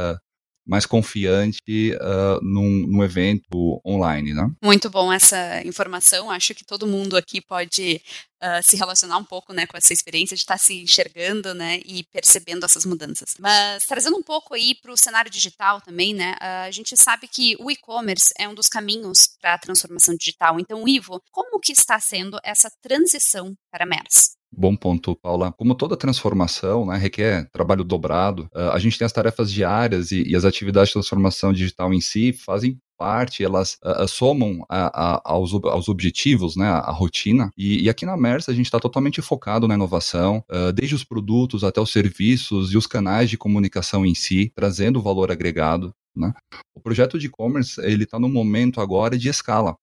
mais 0.66 0.86
confiante 0.86 1.60
uh, 1.96 2.40
num, 2.42 2.88
num, 2.88 3.04
evento 3.04 3.82
online, 3.86 4.34
né? 4.34 4.50
Muito 4.64 4.90
bom 4.90 5.12
essa 5.12 5.62
informação. 5.66 6.30
Acho 6.30 6.54
que 6.54 6.64
todo 6.64 6.88
mundo 6.88 7.18
aqui 7.18 7.42
pode 7.42 8.02
uh, 8.42 8.64
se 8.64 8.76
relacionar 8.76 9.18
um 9.18 9.24
pouco, 9.24 9.54
né, 9.54 9.66
com 9.66 9.78
essa 9.78 9.94
experiência 9.94 10.36
de 10.36 10.42
estar 10.42 10.56
tá 10.56 10.58
se 10.58 10.82
enxergando, 10.82 11.54
né, 11.54 11.82
e 11.86 12.04
percebendo 12.04 12.66
essas 12.66 12.86
mudanças. 12.86 13.36
Mas 13.40 13.86
trazendo 13.86 14.18
um 14.18 14.24
pouco 14.24 14.54
aí 14.54 14.76
para 14.76 14.92
o 14.92 14.98
cenário 14.98 15.32
digital 15.32 15.82
também, 15.82 16.14
né, 16.14 16.34
uh, 16.42 16.68
a 16.68 16.72
gente 16.72 16.96
sabe 16.96 17.28
que 17.28 17.56
o 17.60 17.72
e-commerce 17.72 18.32
é 18.38 18.48
um 18.48 18.54
dos 18.54 18.68
caminhos 18.68 19.30
para 19.42 19.56
a 19.56 19.58
transformação 19.58 20.16
digital. 20.16 20.60
Então, 20.60 20.88
Ivo, 20.88 21.22
como 21.32 21.60
que 21.60 21.72
está 21.72 22.00
sendo 22.00 22.40
essa 22.44 22.72
transição 22.82 23.56
para 23.72 23.84
a 23.84 23.88
MERS? 23.88 24.41
Bom 24.54 24.76
ponto, 24.76 25.16
Paula. 25.16 25.54
Como 25.54 25.74
toda 25.74 25.96
transformação 25.96 26.86
né, 26.86 26.98
requer 26.98 27.50
trabalho 27.52 27.86
dobrado, 27.86 28.50
uh, 28.54 28.72
a 28.74 28.80
gente 28.80 28.98
tem 28.98 29.06
as 29.06 29.14
tarefas 29.14 29.52
diárias 29.52 30.12
e, 30.12 30.24
e, 30.24 30.36
as 30.36 30.44
atividades 30.44 30.90
de 30.90 30.94
transformação 30.94 31.54
digital 31.54 31.94
em 31.94 32.02
si 32.02 32.34
fazem 32.34 32.78
parte, 32.98 33.44
elas 33.44 33.78
uh, 33.84 34.08
somam 34.08 34.66
a, 34.70 35.16
a, 35.16 35.22
aos, 35.24 35.54
aos, 35.54 35.88
objetivos, 35.88 36.58
né, 36.58 36.68
a, 36.68 36.92
rotina. 36.92 37.50
E, 37.58 37.84
e, 37.84 37.90
aqui 37.90 38.06
na 38.06 38.18
MERS 38.18 38.50
a 38.50 38.54
gente 38.54 38.66
está 38.66 38.80
totalmente 38.80 39.22
focado 39.22 39.68
na 39.70 39.74
inovação, 39.74 40.44
uh, 40.52 40.74
desde 40.74 40.96
os 40.96 41.04
produtos 41.04 41.64
até 41.64 41.80
os 41.80 41.92
serviços 41.92 42.74
e 42.74 42.78
os 42.78 42.86
canais 42.86 43.30
de 43.30 43.38
comunicação 43.38 44.06
em 44.06 44.14
si, 44.14 44.52
trazendo 44.54 45.02
valor 45.02 45.32
agregado. 45.32 45.94
Né? 46.16 46.34
O 46.76 46.82
projeto 46.82 47.18
de 47.18 47.28
e-commerce 47.28 47.80
ele 47.82 48.04
está 48.04 48.20
no 48.20 48.28
momento 48.28 48.82
agora 48.82 49.18
de 49.18 49.30
escala. 49.30 49.78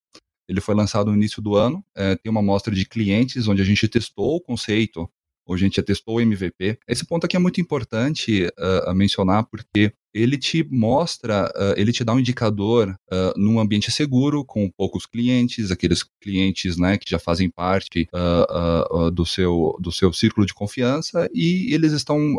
Ele 0.49 0.61
foi 0.61 0.75
lançado 0.75 1.11
no 1.11 1.17
início 1.17 1.43
do 1.43 1.57
ano, 1.57 1.85
é, 1.95 2.17
tem 2.17 2.31
uma 2.31 2.41
amostra 2.41 2.75
de 2.75 2.87
clientes 2.87 3.47
onde 3.49 3.63
a 3.63 3.65
gente 3.65 3.87
testou 3.89 4.37
o 4.37 4.41
conceito, 4.41 5.09
onde 5.47 5.65
a 5.65 5.67
gente 5.67 5.77
já 5.77 5.83
testou 5.83 6.17
o 6.17 6.21
MVP. 6.21 6.79
Esse 6.87 7.07
ponto 7.07 7.25
aqui 7.25 7.37
é 7.37 7.41
muito 7.41 7.61
importante 7.61 8.47
uh, 8.47 8.95
mencionar 8.95 9.45
porque 9.45 9.93
ele 10.13 10.37
te 10.37 10.67
mostra, 10.71 11.51
uh, 11.57 11.75
ele 11.77 11.93
te 11.93 12.05
dá 12.05 12.13
um 12.13 12.19
indicador 12.19 12.91
uh, 13.11 13.39
num 13.39 13.59
ambiente 13.59 13.91
seguro, 13.91 14.45
com 14.45 14.71
poucos 14.71 15.07
clientes, 15.07 15.71
aqueles 15.71 16.05
clientes 16.21 16.77
né, 16.77 16.99
que 16.99 17.11
já 17.11 17.19
fazem 17.19 17.51
parte 17.51 18.09
uh, 18.13 19.11
do, 19.11 19.25
seu, 19.25 19.77
do 19.81 19.93
seu 19.93 20.13
círculo 20.13 20.47
de 20.47 20.55
confiança 20.55 21.29
e 21.33 21.73
eles 21.73 21.93
estão 21.93 22.37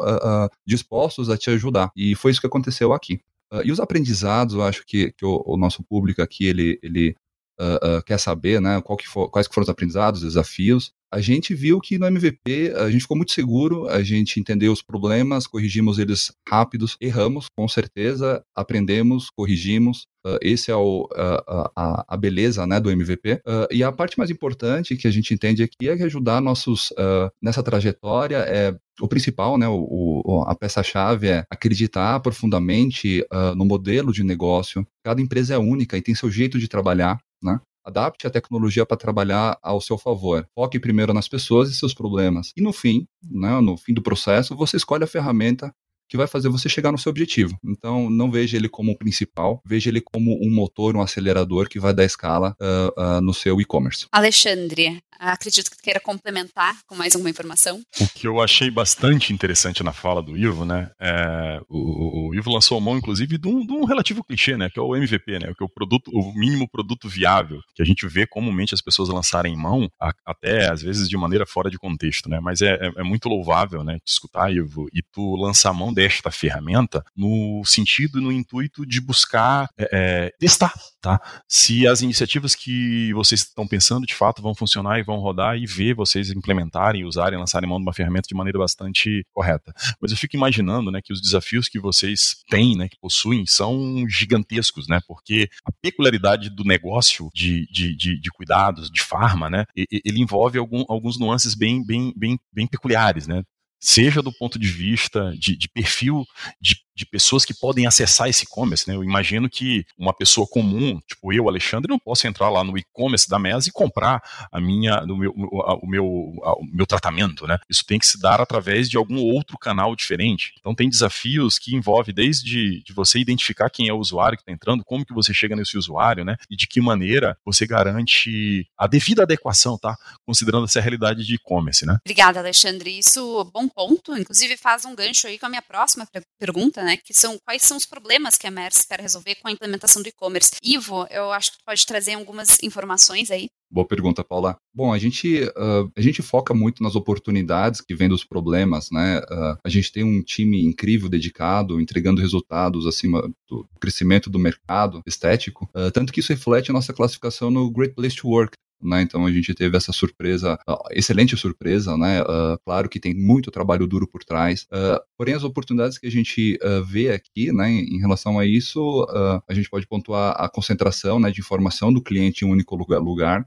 dispostos 0.66 1.30
a 1.30 1.38
te 1.38 1.50
ajudar. 1.50 1.92
E 1.96 2.16
foi 2.16 2.32
isso 2.32 2.42
que 2.42 2.48
aconteceu 2.48 2.94
aqui. 2.94 3.20
e 3.64 3.72
os 3.72 3.80
aprendizados, 3.80 4.56
eu 4.56 4.64
acho 4.64 4.86
que, 4.86 5.12
que 5.12 5.26
o, 5.26 5.44
o 5.46 5.58
nosso 5.58 5.84
público 5.84 6.22
aqui, 6.22 6.46
ele, 6.46 6.80
ele 6.84 7.16
uh, 7.60 7.98
uh, 7.98 8.04
quer 8.04 8.20
saber, 8.20 8.62
né, 8.62 8.82
que 8.98 9.08
for, 9.08 9.30
quais 9.30 9.48
que 9.48 9.54
foram 9.54 9.64
os 9.64 9.70
aprendizados, 9.70 10.22
desafios, 10.22 10.94
a 11.12 11.20
gente 11.22 11.56
viu 11.56 11.80
que 11.80 11.98
no 11.98 12.06
MVP 12.06 12.72
a 12.76 12.90
gente 12.90 13.02
ficou 13.02 13.18
muito 13.18 13.32
seguro, 13.32 13.88
a 13.88 14.04
gente 14.04 14.40
entendeu 14.40 14.72
os 14.72 14.84
problemas, 14.84 15.48
corrigimos 15.48 15.98
eles 15.98 16.32
rápidos, 16.48 16.96
erramos, 17.02 17.48
com 17.58 17.68
certeza, 17.68 18.44
aprendemos, 18.56 19.30
corrigimos. 19.32 20.06
Uh, 20.24 20.38
esse 20.42 20.70
é 20.70 20.76
o, 20.76 21.06
uh, 21.06 21.72
a, 21.76 22.06
a, 22.08 22.18
beleza 22.18 22.68
né, 22.68 22.80
do 22.80 22.92
MVP. 22.92 23.42
Uh, 23.48 23.68
e 23.72 23.84
a 23.84 23.92
parte 23.92 24.20
mais 24.20 24.30
importante 24.30 24.96
que 24.96 25.08
a 25.08 25.12
gente 25.12 25.34
entende 25.34 25.64
aqui 25.64 25.90
é 25.90 25.98
que 25.98 26.04
ajudar 26.04 26.42
nossos 26.42 26.94
nessa 27.42 27.64
trajetória 27.64 28.38
é 28.38 28.76
o 29.02 29.08
principal, 29.08 29.58
né, 29.58 29.68
o, 29.68 30.22
o 30.26 30.44
a 30.46 30.54
peça-chave 30.54 31.28
é 31.28 31.46
acreditar 31.50 32.20
profundamente 32.20 33.26
no 33.56 33.66
modelo 33.66 34.12
de 34.12 34.24
negócio. 34.24 34.86
Cada 35.04 35.22
empresa 35.22 35.54
é 35.54 35.58
única 35.58 35.98
e 35.98 36.02
tem 36.02 36.14
seu 36.14 36.30
jeito 36.30 36.60
de 36.60 36.68
trabalhar. 36.68 37.20
Né? 37.42 37.60
Adapte 37.86 38.28
a 38.28 38.30
tecnologia 38.30 38.86
para 38.86 38.98
trabalhar 38.98 39.58
ao 39.64 39.82
seu 39.82 39.98
favor. 39.98 40.48
Foque 40.54 40.80
primeiro 40.80 41.14
nas 41.14 41.28
pessoas 41.28 41.70
e 41.70 41.76
seus 41.76 41.94
problemas. 41.94 42.52
E 42.56 42.62
no 42.62 42.74
fim, 42.74 43.08
né, 43.24 43.60
no 43.62 43.78
fim 43.78 43.94
do 43.94 44.02
processo, 44.02 44.56
você 44.56 44.78
escolhe 44.78 45.04
a 45.04 45.08
ferramenta 45.08 45.74
que 46.10 46.18
vai 46.18 46.28
fazer 46.28 46.50
você 46.50 46.68
chegar 46.68 46.92
no 46.92 46.98
seu 46.98 47.12
objetivo. 47.12 47.58
Então, 47.64 48.10
não 48.10 48.32
veja 48.32 48.58
ele 48.58 48.68
como 48.68 48.92
o 48.92 48.98
principal, 48.98 49.62
veja 49.66 49.90
ele 49.90 50.02
como 50.02 50.44
um 50.44 50.52
motor, 50.52 50.96
um 50.96 51.02
acelerador 51.02 51.70
que 51.70 51.80
vai 51.80 51.94
dar 51.94 52.04
escala 52.04 52.56
uh, 52.60 53.02
uh, 53.02 53.22
no 53.22 53.34
seu 53.34 53.62
e-commerce. 53.62 54.08
Alexandre, 54.12 55.02
acredito 55.20 55.70
que 55.70 55.82
queira 55.82 56.00
complementar 56.00 56.78
com 56.88 56.96
mais 56.96 57.14
alguma 57.14 57.30
informação. 57.30 57.82
O 58.00 58.08
que 58.08 58.26
eu 58.26 58.42
achei 58.42 58.72
bastante 58.72 59.34
interessante 59.34 59.84
na 59.84 59.92
fala 59.92 60.22
do 60.22 60.38
Ivo, 60.38 60.66
né? 60.66 60.90
É, 61.00 61.62
o, 61.68 62.30
o, 62.30 62.36
Ivo 62.36 62.52
lançou 62.52 62.78
a 62.78 62.82
mão, 62.82 62.98
inclusive, 62.98 63.38
de 63.38 63.48
um, 63.48 63.66
de 63.66 63.74
um, 63.74 63.84
relativo 63.84 64.24
clichê, 64.24 64.56
né? 64.56 64.70
Que 64.70 64.80
é 64.80 64.82
o 64.82 64.96
MVP, 64.96 65.40
né? 65.40 65.54
Que 65.56 65.64
é 65.64 65.66
o 65.66 65.70
produto, 65.70 66.10
o 66.12 66.34
mínimo 66.34 66.68
produto 66.68 67.10
viável, 67.10 67.60
que 67.76 67.82
a 67.82 67.86
gente 67.86 68.08
vê 68.08 68.26
comumente 68.26 68.74
as 68.74 68.82
pessoas 68.82 69.10
lançarem 69.10 69.56
mão, 69.56 69.90
a, 70.00 70.14
até 70.26 70.72
às 70.72 70.82
vezes 70.82 71.10
de 71.10 71.18
maneira 71.18 71.46
fora 71.46 71.70
de 71.70 71.78
contexto, 71.78 72.30
né? 72.30 72.40
Mas 72.40 72.62
é, 72.62 72.74
é, 72.76 72.92
é 72.98 73.04
muito 73.04 73.28
louvável, 73.28 73.84
né? 73.84 74.00
Te 74.04 74.12
escutar, 74.12 74.52
Ivo, 74.52 74.88
e 74.94 75.02
tu 75.02 75.36
lançar 75.36 75.72
a 75.72 75.74
mão 75.74 75.94
desta 76.00 76.32
ferramenta 76.32 77.04
no 77.14 77.62
sentido 77.66 78.20
e 78.20 78.22
no 78.22 78.32
intuito 78.32 78.86
de 78.86 79.02
buscar 79.02 79.68
é, 79.78 79.90
é, 79.92 80.34
testar, 80.40 80.74
tá? 81.02 81.20
Se 81.46 81.86
as 81.86 82.02
iniciativas 82.02 82.56
que 82.56 83.12
vocês 83.12 83.42
estão 83.42 83.68
pensando 83.68 84.08
de 84.08 84.16
fato 84.16 84.42
vão 84.42 84.56
funcionar 84.56 84.98
e 84.98 85.04
vão 85.04 85.18
rodar 85.18 85.58
e 85.58 85.66
ver 85.66 85.94
vocês 85.94 86.32
implementarem, 86.32 87.04
usarem, 87.04 87.38
lançarem 87.38 87.68
mão 87.68 87.80
de 87.80 87.84
uma 87.84 87.94
ferramenta 87.94 88.30
de 88.30 88.34
maneira 88.34 88.58
bastante 88.58 89.26
correta. 89.34 89.74
Mas 90.02 90.12
eu 90.12 90.18
fico 90.18 90.38
imaginando, 90.38 90.90
né, 90.90 91.02
que 91.04 91.12
os 91.12 91.22
desafios 91.22 91.68
que 91.68 91.82
vocês 91.82 92.38
têm, 92.50 92.78
né, 92.78 92.88
que 92.88 92.98
possuem, 92.98 93.46
são 93.46 94.08
gigantescos, 94.08 94.88
né? 94.88 95.02
Porque 95.06 95.50
a 95.66 95.72
peculiaridade 95.82 96.50
do 96.50 96.64
negócio 96.64 97.30
de, 97.36 97.68
de, 97.70 97.94
de, 97.94 98.18
de 98.18 98.30
cuidados, 98.32 98.90
de 98.90 99.02
farma, 99.02 99.50
né, 99.50 99.66
ele 99.76 100.22
envolve 100.22 100.58
algum, 100.58 100.86
alguns 100.88 101.20
nuances 101.20 101.56
bem, 101.56 101.86
bem, 101.86 102.14
bem, 102.16 102.40
bem 102.54 102.68
peculiares, 102.68 103.28
né? 103.28 103.44
Seja 103.80 104.22
do 104.22 104.32
ponto 104.32 104.60
de 104.60 104.68
vista 104.68 105.34
de, 105.38 105.56
de 105.56 105.68
perfil 105.70 106.26
de 106.60 106.84
de 107.00 107.06
pessoas 107.06 107.46
que 107.46 107.54
podem 107.54 107.88
acessar 107.88 108.28
esse 108.28 108.44
e-commerce, 108.44 108.86
né? 108.86 108.94
Eu 108.94 109.06
imagino 109.06 109.50
que 109.50 109.86
uma 109.98 110.14
pessoa 110.14 110.46
comum, 110.46 111.00
tipo 111.08 111.32
eu, 111.32 111.48
Alexandre, 111.48 111.90
não 111.90 111.98
posso 111.98 112.28
entrar 112.28 112.50
lá 112.50 112.62
no 112.62 112.78
e-commerce 112.78 113.30
da 113.30 113.40
Mesa 113.40 113.70
e 113.70 113.72
comprar 113.72 114.22
a 114.52 114.60
minha, 114.60 115.02
o 115.04 115.16
meu, 115.16 115.32
o 115.32 115.88
meu, 115.88 116.06
o 116.06 116.66
meu 116.74 116.86
tratamento, 116.86 117.48
né? 117.48 117.58
Isso 117.70 117.86
tem 117.86 117.98
que 117.98 118.06
se 118.06 118.20
dar 118.20 118.42
através 118.42 118.90
de 118.90 118.98
algum 118.98 119.18
outro 119.20 119.58
canal 119.58 119.96
diferente. 119.96 120.52
Então 120.60 120.76
tem 120.76 120.90
desafios 120.90 121.58
que 121.58 121.74
envolvem 121.74 122.14
desde 122.14 122.84
de 122.84 122.94
você 122.94 123.18
identificar 123.18 123.70
quem 123.70 123.88
é 123.88 123.94
o 123.94 123.98
usuário 123.98 124.38
que 124.38 124.42
está 124.42 124.52
entrando, 124.52 124.84
como 124.84 125.06
que 125.06 125.14
você 125.14 125.34
chega 125.34 125.56
nesse 125.56 125.78
usuário, 125.78 126.26
né? 126.26 126.36
E 126.50 126.58
de 126.58 126.68
que 126.68 126.82
maneira 126.82 127.38
você 127.46 127.66
garante 127.66 128.68
a 128.78 128.88
devida 128.88 129.24
adequação, 129.24 129.78
tá? 129.78 129.96
Considerando 130.26 130.66
essa 130.66 130.82
realidade 130.82 131.26
de 131.26 131.36
e-commerce, 131.36 131.86
né? 131.86 131.98
Obrigada, 132.04 132.40
Alexandre. 132.40 133.00
Isso, 133.00 133.50
bom 133.54 133.70
ponto. 133.70 134.18
Inclusive 134.18 134.58
faz 134.58 134.84
um 134.84 134.94
gancho 134.94 135.28
aí 135.28 135.40
com 135.40 135.46
a 135.46 135.50
minha 135.50 135.62
próxima 135.62 136.06
pergunta, 136.38 136.84
né? 136.84 136.89
Né? 136.90 136.98
Que 136.98 137.14
são 137.14 137.38
quais 137.46 137.62
são 137.62 137.78
os 137.78 137.86
problemas 137.86 138.38
que 138.38 138.48
a 138.48 138.52
MERS 138.52 138.78
espera 138.78 139.02
resolver 139.02 139.36
com 139.36 139.48
a 139.48 139.52
implementação 139.52 140.02
do 140.02 140.10
e-commerce. 140.10 140.56
Ivo, 140.64 141.06
eu 141.12 141.32
acho 141.32 141.52
que 141.52 141.58
tu 141.60 141.64
pode 141.66 141.86
trazer 141.86 142.14
algumas 142.14 142.62
informações 142.64 143.30
aí. 143.30 143.48
Boa 143.72 143.88
pergunta, 143.88 144.24
Paula. 144.24 144.58
Bom, 144.74 144.92
a 144.92 144.98
gente, 144.98 145.44
uh, 145.44 145.92
a 145.96 146.02
gente 146.02 146.24
foca 146.24 146.56
muito 146.56 146.82
nas 146.82 146.96
oportunidades 146.96 147.82
que 147.82 147.94
vêm 147.94 148.10
dos 148.10 148.24
problemas, 148.24 148.90
né? 148.92 149.20
Uh, 149.20 149.58
a 149.64 149.70
gente 149.70 149.92
tem 149.92 150.04
um 150.04 150.24
time 150.24 150.66
incrível, 150.66 151.08
dedicado, 151.08 151.80
entregando 151.80 152.20
resultados 152.20 152.88
acima 152.88 153.22
do 153.48 153.70
crescimento 153.80 154.28
do 154.28 154.40
mercado 154.40 155.04
estético, 155.06 155.70
uh, 155.76 155.92
tanto 155.92 156.12
que 156.12 156.20
isso 156.20 156.34
reflete 156.34 156.72
a 156.72 156.74
nossa 156.74 156.94
classificação 156.94 157.52
no 157.52 157.70
Great 157.70 157.94
Place 157.94 158.16
to 158.16 158.28
Work, 158.28 158.58
né? 158.82 159.02
Então 159.02 159.26
a 159.26 159.32
gente 159.32 159.54
teve 159.54 159.76
essa 159.76 159.92
surpresa, 159.92 160.58
excelente 160.92 161.36
surpresa, 161.36 161.98
né? 161.98 162.22
Uh, 162.22 162.58
claro 162.64 162.90
que 162.90 163.00
tem 163.00 163.14
muito 163.14 163.52
trabalho 163.52 163.88
duro 163.88 164.08
por 164.08 164.24
trás, 164.24 164.68
uh, 164.72 165.00
porém 165.18 165.34
as 165.34 165.44
oportunidades 165.44 165.98
que 165.98 166.08
a 166.08 166.12
gente 166.12 166.58
uh, 166.64 166.84
vê 166.84 167.12
aqui, 167.12 167.52
né, 167.52 167.70
em 167.70 168.00
relação 168.00 168.40
a 168.40 168.46
isso, 168.46 169.06
a 169.48 169.54
gente 169.54 169.70
pode 169.70 169.88
pontuar 169.88 170.36
a 170.38 170.50
concentração, 170.50 171.20
né, 171.20 171.32
de 171.32 171.40
informação 171.40 171.92
do 171.92 172.02
cliente 172.02 172.44
em 172.44 172.48
um 172.48 172.52
único 172.52 172.76
lugar. 172.76 173.46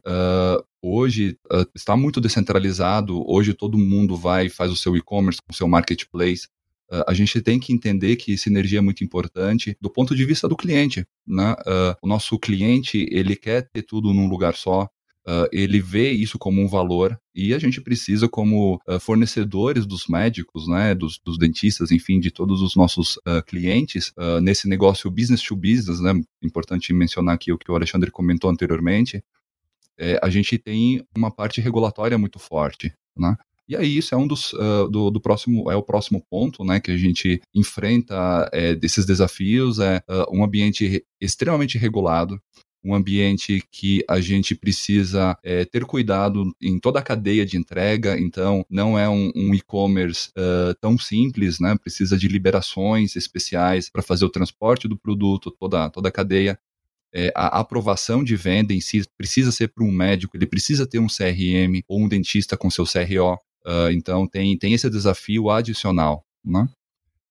hoje 0.83 1.37
está 1.75 1.97
muito 1.97 2.21
descentralizado, 2.21 3.23
hoje 3.31 3.55
todo 3.55 3.79
mundo 3.79 4.17
vai 4.17 4.49
faz 4.49 4.71
o 4.71 4.77
seu 4.77 4.97
e-commerce 4.97 5.41
com 5.41 5.53
o 5.53 5.57
seu 5.57 5.69
marketplace, 5.69 6.49
a 7.07 7.15
gente 7.15 7.41
tem 7.41 7.59
que 7.59 7.73
entender 7.73 8.17
que 8.17 8.37
sinergia 8.37 8.79
é 8.79 8.83
muito 8.83 9.03
importante 9.03 9.77
do 9.81 9.89
ponto 9.89 10.15
de 10.15 10.25
vista 10.25 10.47
do 10.47 10.57
cliente. 10.57 11.07
Né? 11.27 11.53
Uh, 11.53 11.97
o 12.03 12.07
nosso 12.07 12.39
cliente 12.39 13.09
ele 13.11 13.35
quer 13.35 13.69
ter 13.71 13.83
tudo 13.83 14.13
num 14.13 14.29
lugar 14.29 14.55
só, 14.55 14.89
Uh, 15.25 15.47
ele 15.53 15.81
vê 15.81 16.11
isso 16.11 16.37
como 16.37 16.61
um 16.61 16.67
valor 16.67 17.17
e 17.33 17.55
a 17.55 17.59
gente 17.59 17.81
precisa, 17.81 18.29
como 18.29 18.81
uh, 18.89 18.99
fornecedores 18.99 19.87
dos 19.87 20.09
médicos, 20.09 20.67
né, 20.67 20.97
dos, 20.97 21.21
dos, 21.25 21.39
dentistas, 21.39 21.93
enfim, 21.93 22.19
de 22.19 22.33
todos 22.33 22.61
os 22.61 22.75
nossos 22.75 23.17
uh, 23.19 23.43
clientes, 23.47 24.13
nesse 24.43 24.69
negócio 24.69 25.11
business 25.11 25.41
to 25.41 25.55
business, 25.55 26.01
né, 26.01 26.13
importante 26.43 26.93
mencionar 26.93 27.37
aqui 27.37 27.53
o 27.53 27.59
que 27.59 27.71
o 27.71 27.75
Alexandre 27.75 28.11
comentou 28.11 28.51
anteriormente, 28.51 29.23
é, 29.97 30.19
a 30.21 30.29
gente 30.29 30.59
tem 30.59 31.05
uma 31.17 31.31
parte 31.31 31.61
regulatória 31.61 32.19
muito 32.19 32.39
forte, 32.39 32.93
né? 33.17 33.37
E 33.69 33.77
aí 33.77 33.97
isso 33.97 34.15
é 34.15 34.19
um 34.19 34.27
dos 34.27 34.53
do, 34.91 35.11
do, 35.11 35.21
próximo 35.21 35.71
é 35.71 35.77
o 35.77 35.83
próximo 35.83 36.21
ponto, 36.29 36.65
né, 36.65 36.81
que 36.81 36.91
a 36.91 36.97
gente 36.97 37.41
enfrenta 37.55 38.51
é, 38.53 38.75
desses 38.75 39.07
desafios 39.07 39.79
é 39.79 40.03
um 40.31 40.43
ambiente 40.43 41.05
extremamente 41.21 41.79
regulado 41.79 42.41
um 42.85 42.95
ambiente 42.95 43.63
que 43.71 44.05
a 44.09 44.21
gente 44.21 44.55
precisa 44.55 45.37
é, 45.43 45.65
ter 45.65 45.85
cuidado 45.85 46.55
em 46.61 46.79
toda 46.79 46.99
a 46.99 47.03
cadeia 47.03 47.47
de 47.47 47.57
entrega, 47.57 48.19
então 48.19 48.67
não 48.69 48.99
é 48.99 49.09
um, 49.09 49.31
um 49.35 49.55
e-commerce 49.55 50.31
uh, 50.31 50.75
tão 50.81 50.99
simples, 50.99 51.61
né? 51.61 51.77
Precisa 51.77 52.17
de 52.17 52.27
liberações 52.29 53.15
especiais 53.15 53.89
para 53.89 54.03
fazer 54.03 54.25
o 54.25 54.31
transporte 54.31 54.89
do 54.89 54.97
produto, 54.97 55.51
toda, 55.51 55.89
toda 55.91 56.09
a 56.09 56.13
cadeia. 56.13 56.59
É, 57.15 57.31
a 57.37 57.61
aprovação 57.61 58.25
de 58.25 58.35
venda 58.37 58.73
em 58.73 58.81
si 58.81 59.03
precisa 59.19 59.53
ser 59.53 59.69
para 59.69 59.85
um 59.85 59.93
médico, 59.93 60.37
ele 60.37 60.47
precisa 60.47 60.87
ter 60.87 60.99
um 60.99 61.09
CRM 61.09 61.83
ou 61.87 62.01
um 62.01 62.09
dentista 62.09 62.57
com 62.57 62.71
seu 62.71 62.85
CRO. 62.85 63.35
Uh, 63.65 63.93
então 63.93 64.27
tem, 64.27 64.57
tem 64.59 64.73
esse 64.73 64.89
desafio 64.91 65.51
adicional. 65.51 66.25
Né? 66.45 66.67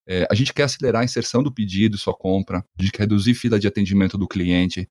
É, 0.06 0.26
a 0.30 0.34
gente 0.34 0.52
quer 0.52 0.64
acelerar 0.64 1.02
a 1.02 1.04
inserção 1.04 1.42
do 1.42 1.52
pedido 1.52 1.96
e 1.96 1.98
sua 1.98 2.14
compra, 2.14 2.64
a 2.78 2.82
gente 2.82 2.92
quer 2.92 3.02
reduzir 3.02 3.34
fila 3.34 3.58
de 3.58 3.68
atendimento 3.68 4.18
do 4.18 4.26
cliente, 4.26 4.88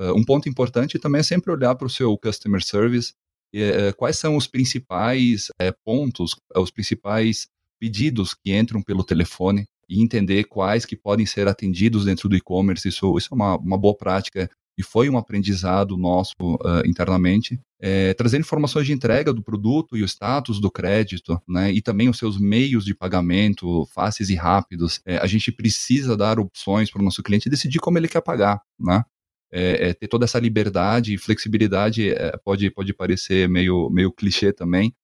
Uh, 0.00 0.16
um 0.16 0.24
ponto 0.24 0.48
importante 0.48 0.98
também 0.98 1.20
é 1.20 1.22
sempre 1.22 1.52
olhar 1.52 1.74
para 1.74 1.86
o 1.86 1.90
seu 1.90 2.16
customer 2.16 2.62
service, 2.62 3.12
uh, 3.54 3.94
quais 3.96 4.16
são 4.16 4.34
os 4.36 4.46
principais 4.46 5.48
uh, 5.60 5.74
pontos, 5.84 6.34
os 6.56 6.70
principais 6.70 7.48
pedidos 7.78 8.32
que 8.32 8.56
entram 8.56 8.82
pelo 8.82 9.04
telefone 9.04 9.66
e 9.88 10.02
entender 10.02 10.44
quais 10.44 10.86
que 10.86 10.96
podem 10.96 11.26
ser 11.26 11.48
atendidos 11.48 12.04
dentro 12.04 12.28
do 12.28 12.36
e-commerce. 12.36 12.88
Isso, 12.88 13.18
isso 13.18 13.28
é 13.32 13.34
uma, 13.34 13.56
uma 13.56 13.78
boa 13.78 13.96
prática 13.96 14.48
e 14.78 14.82
foi 14.82 15.10
um 15.10 15.18
aprendizado 15.18 15.96
nosso 15.96 16.34
uh, 16.40 16.86
internamente, 16.86 17.60
é, 17.82 18.16
informações 18.38 18.86
de 18.86 18.92
entrega 18.94 19.32
do 19.32 19.42
produto 19.42 19.96
e 19.96 20.02
o 20.02 20.08
status 20.08 20.58
do 20.58 20.70
crédito, 20.70 21.38
né, 21.46 21.70
e 21.70 21.82
também 21.82 22.08
os 22.08 22.16
seus 22.16 22.38
meios 22.38 22.84
de 22.84 22.94
pagamento 22.94 23.86
fáceis 23.92 24.30
e 24.30 24.34
rápidos. 24.34 25.00
É, 25.04 25.18
a 25.18 25.26
gente 25.26 25.52
precisa 25.52 26.16
dar 26.16 26.38
opções 26.38 26.90
para 26.90 27.02
o 27.02 27.04
nosso 27.04 27.22
cliente 27.22 27.50
decidir 27.50 27.78
como 27.78 27.98
ele 27.98 28.08
quer 28.08 28.22
pagar, 28.22 28.62
né? 28.78 29.04
É, 29.52 29.88
é, 29.88 29.94
ter 29.94 30.08
toda 30.08 30.24
essa 30.24 30.38
liberdade 30.38 31.14
e 31.14 31.18
flexibilidade 31.18 32.10
é, 32.10 32.36
pode, 32.44 32.70
pode 32.70 32.94
parecer 32.94 33.48
meio, 33.48 33.90
meio 33.90 34.12
clichê 34.12 34.52
também, 34.52 34.94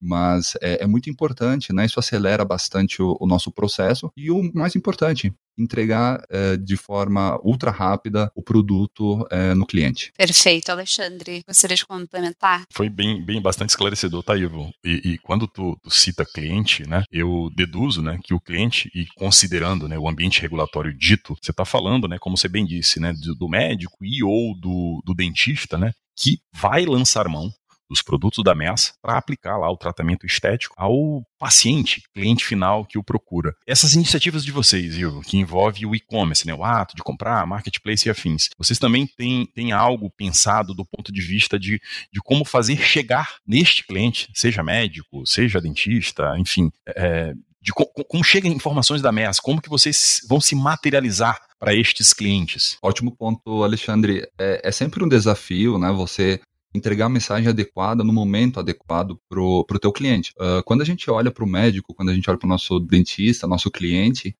mas 0.00 0.54
é, 0.60 0.84
é, 0.84 0.86
muito 0.86 1.08
importante, 1.08 1.72
né? 1.72 1.86
Isso 1.86 1.98
acelera 1.98 2.44
bastante 2.44 3.02
o, 3.02 3.16
o, 3.20 3.26
nosso 3.26 3.50
processo 3.50 4.12
e 4.16 4.30
o 4.30 4.50
mais 4.54 4.76
importante, 4.76 5.34
entregar 5.58 6.22
é, 6.30 6.56
de 6.56 6.76
forma 6.76 7.38
ultra 7.42 7.70
rápida 7.70 8.30
o 8.34 8.42
produto 8.42 9.26
é, 9.30 9.54
no 9.54 9.66
cliente. 9.66 10.12
Perfeito, 10.16 10.70
Alexandre. 10.70 11.42
Gostaria 11.46 11.76
de 11.76 11.86
complementar? 11.86 12.64
Foi 12.70 12.88
bem, 12.88 13.24
bem 13.24 13.40
bastante 13.40 13.70
esclarecedor, 13.70 14.22
tá, 14.22 14.36
Ivo? 14.36 14.70
E, 14.84 15.12
e 15.12 15.18
quando 15.18 15.46
tu, 15.46 15.78
tu, 15.82 15.90
cita 15.90 16.24
cliente, 16.24 16.88
né, 16.88 17.02
eu 17.10 17.50
deduzo, 17.54 18.02
né, 18.02 18.18
que 18.22 18.34
o 18.34 18.40
cliente 18.40 18.90
e 18.94 19.06
considerando, 19.16 19.88
né, 19.88 19.98
o 19.98 20.08
ambiente 20.08 20.40
regulatório 20.40 20.96
dito, 20.96 21.36
você 21.40 21.50
está 21.50 21.64
falando, 21.64 22.06
né, 22.08 22.18
como 22.18 22.36
você 22.36 22.48
bem 22.48 22.64
disse, 22.64 23.00
né, 23.00 23.12
do, 23.12 23.34
do 23.34 23.48
médico 23.48 23.96
e 24.02 24.22
ou 24.22 24.58
do, 24.58 25.02
do 25.04 25.14
dentista, 25.14 25.78
né, 25.78 25.92
que 26.16 26.38
vai 26.54 26.84
lançar 26.84 27.28
mão 27.28 27.50
dos 27.88 28.02
produtos 28.02 28.42
da 28.42 28.54
MES 28.54 28.94
para 29.00 29.16
aplicar 29.16 29.56
lá 29.56 29.70
o 29.70 29.76
tratamento 29.76 30.26
estético 30.26 30.74
ao 30.76 31.22
paciente, 31.38 32.02
cliente 32.14 32.44
final 32.44 32.84
que 32.84 32.98
o 32.98 33.04
procura. 33.04 33.54
Essas 33.66 33.94
iniciativas 33.94 34.44
de 34.44 34.50
vocês, 34.50 34.96
que 35.26 35.36
envolve 35.36 35.86
o 35.86 35.94
e-commerce, 35.94 36.46
né, 36.46 36.54
o 36.54 36.64
ato 36.64 36.96
de 36.96 37.02
comprar, 37.02 37.46
marketplace 37.46 38.08
e 38.08 38.10
afins, 38.10 38.48
vocês 38.58 38.78
também 38.78 39.06
têm, 39.06 39.46
têm 39.46 39.72
algo 39.72 40.10
pensado 40.10 40.74
do 40.74 40.84
ponto 40.84 41.12
de 41.12 41.20
vista 41.20 41.58
de, 41.58 41.80
de 42.12 42.20
como 42.22 42.44
fazer 42.44 42.76
chegar 42.78 43.36
neste 43.46 43.86
cliente, 43.86 44.28
seja 44.34 44.62
médico, 44.62 45.26
seja 45.26 45.60
dentista, 45.60 46.34
enfim, 46.38 46.70
é, 46.88 47.34
de 47.66 47.72
co 47.72 47.84
como 47.86 48.22
chegam 48.22 48.52
informações 48.52 49.02
da 49.02 49.10
MES, 49.10 49.40
como 49.40 49.60
que 49.60 49.68
vocês 49.68 50.20
vão 50.28 50.40
se 50.40 50.54
materializar 50.54 51.40
para 51.58 51.74
estes 51.74 52.14
clientes? 52.14 52.78
Ótimo 52.80 53.10
ponto, 53.10 53.64
Alexandre. 53.64 54.28
É, 54.38 54.60
é 54.68 54.70
sempre 54.70 55.02
um 55.02 55.08
desafio, 55.08 55.76
né? 55.76 55.90
Você 55.90 56.40
entregar 56.76 57.06
a 57.06 57.10
mensagem 57.10 57.48
adequada 57.48 58.04
no 58.04 58.12
momento 58.12 58.60
adequado 58.60 59.18
para 59.28 59.40
o 59.40 59.64
teu 59.80 59.92
cliente. 59.92 60.32
Uh, 60.38 60.62
quando 60.64 60.82
a 60.82 60.84
gente 60.84 61.10
olha 61.10 61.30
para 61.30 61.44
o 61.44 61.48
médico, 61.48 61.94
quando 61.94 62.10
a 62.10 62.14
gente 62.14 62.28
olha 62.28 62.38
para 62.38 62.46
o 62.46 62.48
nosso 62.48 62.78
dentista, 62.78 63.46
nosso 63.46 63.70
cliente, 63.70 64.36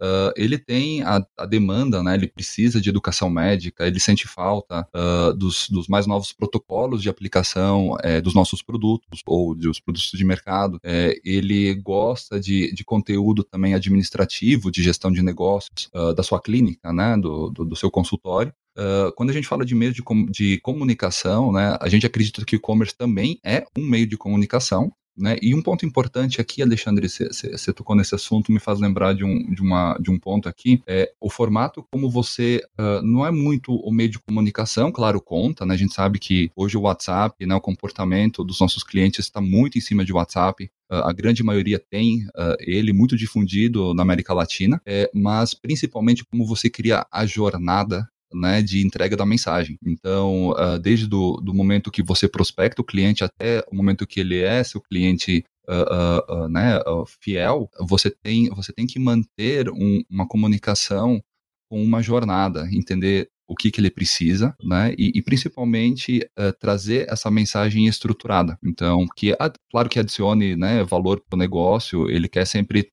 uh, 0.00 0.32
ele 0.36 0.58
tem 0.58 1.02
a, 1.02 1.24
a, 1.38 1.46
demanda, 1.46 2.02
né? 2.02 2.14
Ele 2.14 2.26
precisa 2.26 2.80
de 2.80 2.88
educação 2.88 3.30
médica, 3.30 3.86
ele 3.86 4.00
sente 4.00 4.26
falta 4.26 4.86
uh, 4.94 5.34
dos, 5.34 5.68
dos, 5.68 5.88
mais 5.88 6.06
novos 6.06 6.32
protocolos 6.32 7.02
de 7.02 7.08
aplicação 7.08 7.96
é, 8.02 8.20
dos 8.20 8.34
nossos 8.34 8.62
produtos 8.62 9.22
ou 9.26 9.54
dos 9.54 9.80
produtos 9.80 10.10
de 10.12 10.24
mercado. 10.24 10.78
É, 10.82 11.14
ele 11.24 11.74
gosta 11.74 12.40
de, 12.40 12.72
de 12.72 12.84
conteúdo 12.84 13.44
também 13.44 13.74
administrativo, 13.74 14.70
de 14.70 14.82
gestão 14.82 15.10
de 15.10 15.22
negócios 15.22 15.90
da 16.16 16.22
sua 16.22 16.40
clínica, 16.40 16.92
né? 16.92 17.16
do, 17.16 17.50
do, 17.50 17.64
do 17.64 17.76
seu 17.76 17.90
consultório. 17.90 18.52
Uh, 18.78 19.12
quando 19.16 19.30
a 19.30 19.32
gente 19.32 19.48
fala 19.48 19.64
de 19.64 19.74
meio 19.74 19.92
de, 19.92 20.02
com, 20.02 20.24
de 20.26 20.58
comunicação, 20.60 21.52
né, 21.52 21.76
a 21.80 21.88
gente 21.88 22.06
acredita 22.06 22.44
que 22.44 22.54
o 22.54 22.58
e-commerce 22.58 22.96
também 22.96 23.38
é 23.44 23.64
um 23.76 23.84
meio 23.84 24.06
de 24.06 24.16
comunicação. 24.16 24.92
Né? 25.20 25.36
E 25.42 25.54
um 25.54 25.62
ponto 25.62 25.84
importante 25.84 26.40
aqui, 26.40 26.62
Alexandre, 26.62 27.08
você 27.08 27.72
tocou 27.72 27.94
nesse 27.94 28.14
assunto, 28.14 28.50
me 28.50 28.58
faz 28.58 28.80
lembrar 28.80 29.14
de 29.14 29.24
um, 29.24 29.52
de 29.52 29.60
uma, 29.60 29.96
de 30.00 30.10
um 30.10 30.18
ponto 30.18 30.48
aqui, 30.48 30.82
é 30.86 31.12
o 31.20 31.28
formato 31.28 31.84
como 31.92 32.10
você, 32.10 32.62
uh, 32.78 33.02
não 33.02 33.26
é 33.26 33.30
muito 33.30 33.74
o 33.74 33.92
meio 33.92 34.08
de 34.08 34.18
comunicação, 34.18 34.90
claro, 34.90 35.20
conta, 35.20 35.66
né? 35.66 35.74
a 35.74 35.76
gente 35.76 35.92
sabe 35.92 36.18
que 36.18 36.50
hoje 36.56 36.76
o 36.76 36.82
WhatsApp, 36.82 37.44
né, 37.44 37.54
o 37.54 37.60
comportamento 37.60 38.42
dos 38.42 38.58
nossos 38.60 38.82
clientes 38.82 39.26
está 39.26 39.40
muito 39.40 39.76
em 39.76 39.80
cima 39.80 40.04
de 40.04 40.12
WhatsApp, 40.12 40.64
uh, 40.90 40.94
a 40.94 41.12
grande 41.12 41.42
maioria 41.42 41.78
tem 41.78 42.24
uh, 42.28 42.56
ele 42.60 42.92
muito 42.92 43.16
difundido 43.16 43.92
na 43.94 44.02
América 44.02 44.32
Latina, 44.32 44.80
é, 44.86 45.10
mas 45.14 45.54
principalmente 45.54 46.24
como 46.24 46.46
você 46.46 46.70
cria 46.70 47.06
a 47.12 47.26
jornada 47.26 48.08
né, 48.32 48.62
de 48.62 48.84
entrega 48.84 49.16
da 49.16 49.26
mensagem. 49.26 49.78
Então, 49.84 50.50
uh, 50.50 50.78
desde 50.78 51.06
do, 51.06 51.36
do 51.36 51.54
momento 51.54 51.90
que 51.90 52.02
você 52.02 52.28
prospecta 52.28 52.82
o 52.82 52.84
cliente 52.84 53.24
até 53.24 53.64
o 53.70 53.76
momento 53.76 54.06
que 54.06 54.20
ele 54.20 54.38
é 54.38 54.62
seu 54.62 54.80
cliente 54.80 55.44
uh, 55.68 56.44
uh, 56.44 56.48
né, 56.48 56.78
fiel, 57.20 57.68
você 57.80 58.10
tem, 58.10 58.48
você 58.50 58.72
tem 58.72 58.86
que 58.86 58.98
manter 58.98 59.68
um, 59.70 60.02
uma 60.10 60.26
comunicação 60.26 61.22
com 61.68 61.82
uma 61.82 62.02
jornada, 62.02 62.68
entender 62.72 63.28
o 63.50 63.54
que, 63.56 63.70
que 63.70 63.80
ele 63.80 63.90
precisa, 63.90 64.54
né? 64.62 64.94
E, 64.96 65.10
e 65.12 65.22
principalmente 65.22 66.20
uh, 66.38 66.52
trazer 66.60 67.10
essa 67.10 67.28
mensagem 67.32 67.86
estruturada. 67.86 68.56
Então, 68.64 69.04
que 69.16 69.36
claro 69.70 69.88
que 69.88 69.98
adicione 69.98 70.54
né, 70.54 70.84
valor 70.84 71.20
para 71.20 71.36
o 71.36 71.38
negócio, 71.38 72.08
ele 72.08 72.28
quer 72.28 72.46
sempre 72.46 72.92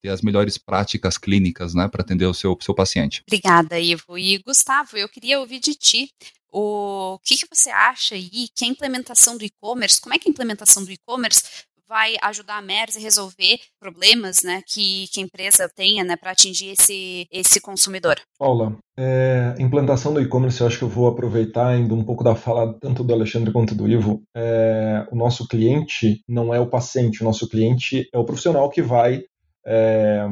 ter 0.00 0.08
as 0.08 0.22
melhores 0.22 0.58
práticas 0.58 1.18
clínicas, 1.18 1.74
né, 1.74 1.88
para 1.88 2.02
atender 2.02 2.26
o 2.26 2.34
seu, 2.34 2.56
seu 2.60 2.74
paciente. 2.74 3.22
Obrigada, 3.26 3.78
Ivo. 3.78 4.18
E 4.18 4.38
Gustavo, 4.38 4.96
eu 4.96 5.08
queria 5.08 5.40
ouvir 5.40 5.60
de 5.60 5.74
ti 5.74 6.10
o 6.52 7.18
que, 7.24 7.36
que 7.36 7.48
você 7.52 7.68
acha 7.70 8.14
aí 8.14 8.48
que 8.54 8.64
a 8.64 8.68
implementação 8.68 9.36
do 9.36 9.44
e-commerce, 9.44 10.00
como 10.00 10.14
é 10.14 10.18
que 10.18 10.28
a 10.28 10.30
implementação 10.30 10.84
do 10.84 10.92
e-commerce 10.92 11.42
vai 11.88 12.14
ajudar 12.22 12.56
a 12.58 12.62
MERS 12.62 12.96
a 12.96 13.00
resolver 13.00 13.58
problemas 13.78 14.42
né, 14.42 14.62
que, 14.66 15.06
que 15.12 15.20
a 15.20 15.22
empresa 15.22 15.68
tenha 15.68 16.02
né, 16.02 16.16
para 16.16 16.30
atingir 16.30 16.70
esse, 16.70 17.26
esse 17.30 17.60
consumidor? 17.60 18.16
Paula, 18.38 18.76
é, 18.96 19.54
implantação 19.58 20.14
do 20.14 20.20
e-commerce, 20.20 20.60
eu 20.60 20.66
acho 20.66 20.78
que 20.78 20.84
eu 20.84 20.88
vou 20.88 21.06
aproveitar 21.06 21.68
ainda 21.68 21.94
um 21.94 22.04
pouco 22.04 22.24
da 22.24 22.34
fala 22.34 22.72
tanto 22.80 23.04
do 23.04 23.12
Alexandre 23.12 23.52
quanto 23.52 23.74
do 23.74 23.88
Ivo. 23.88 24.22
É, 24.34 25.06
o 25.10 25.16
nosso 25.16 25.46
cliente 25.46 26.20
não 26.28 26.54
é 26.54 26.60
o 26.60 26.66
paciente, 26.68 27.20
o 27.20 27.24
nosso 27.24 27.48
cliente 27.48 28.08
é 28.12 28.18
o 28.18 28.24
profissional 28.24 28.70
que 28.70 28.80
vai 28.80 29.22
é, 29.66 30.22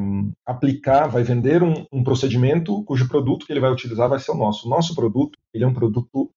aplicar, 0.45 1.07
vai 1.07 1.23
vender 1.23 1.63
um, 1.63 1.85
um, 1.91 2.03
procedimento 2.03 2.83
cujo 2.83 3.07
produto 3.07 3.45
que 3.45 3.51
ele 3.51 3.59
vai 3.59 3.71
utilizar 3.71 4.07
vai 4.07 4.19
ser 4.19 4.31
o 4.31 4.37
nosso. 4.37 4.67
O 4.67 4.69
nosso 4.69 4.93
produto 4.93 5.37
ele 5.53 5.63
é 5.63 5.67
um 5.67 5.73
produto 5.73 6.29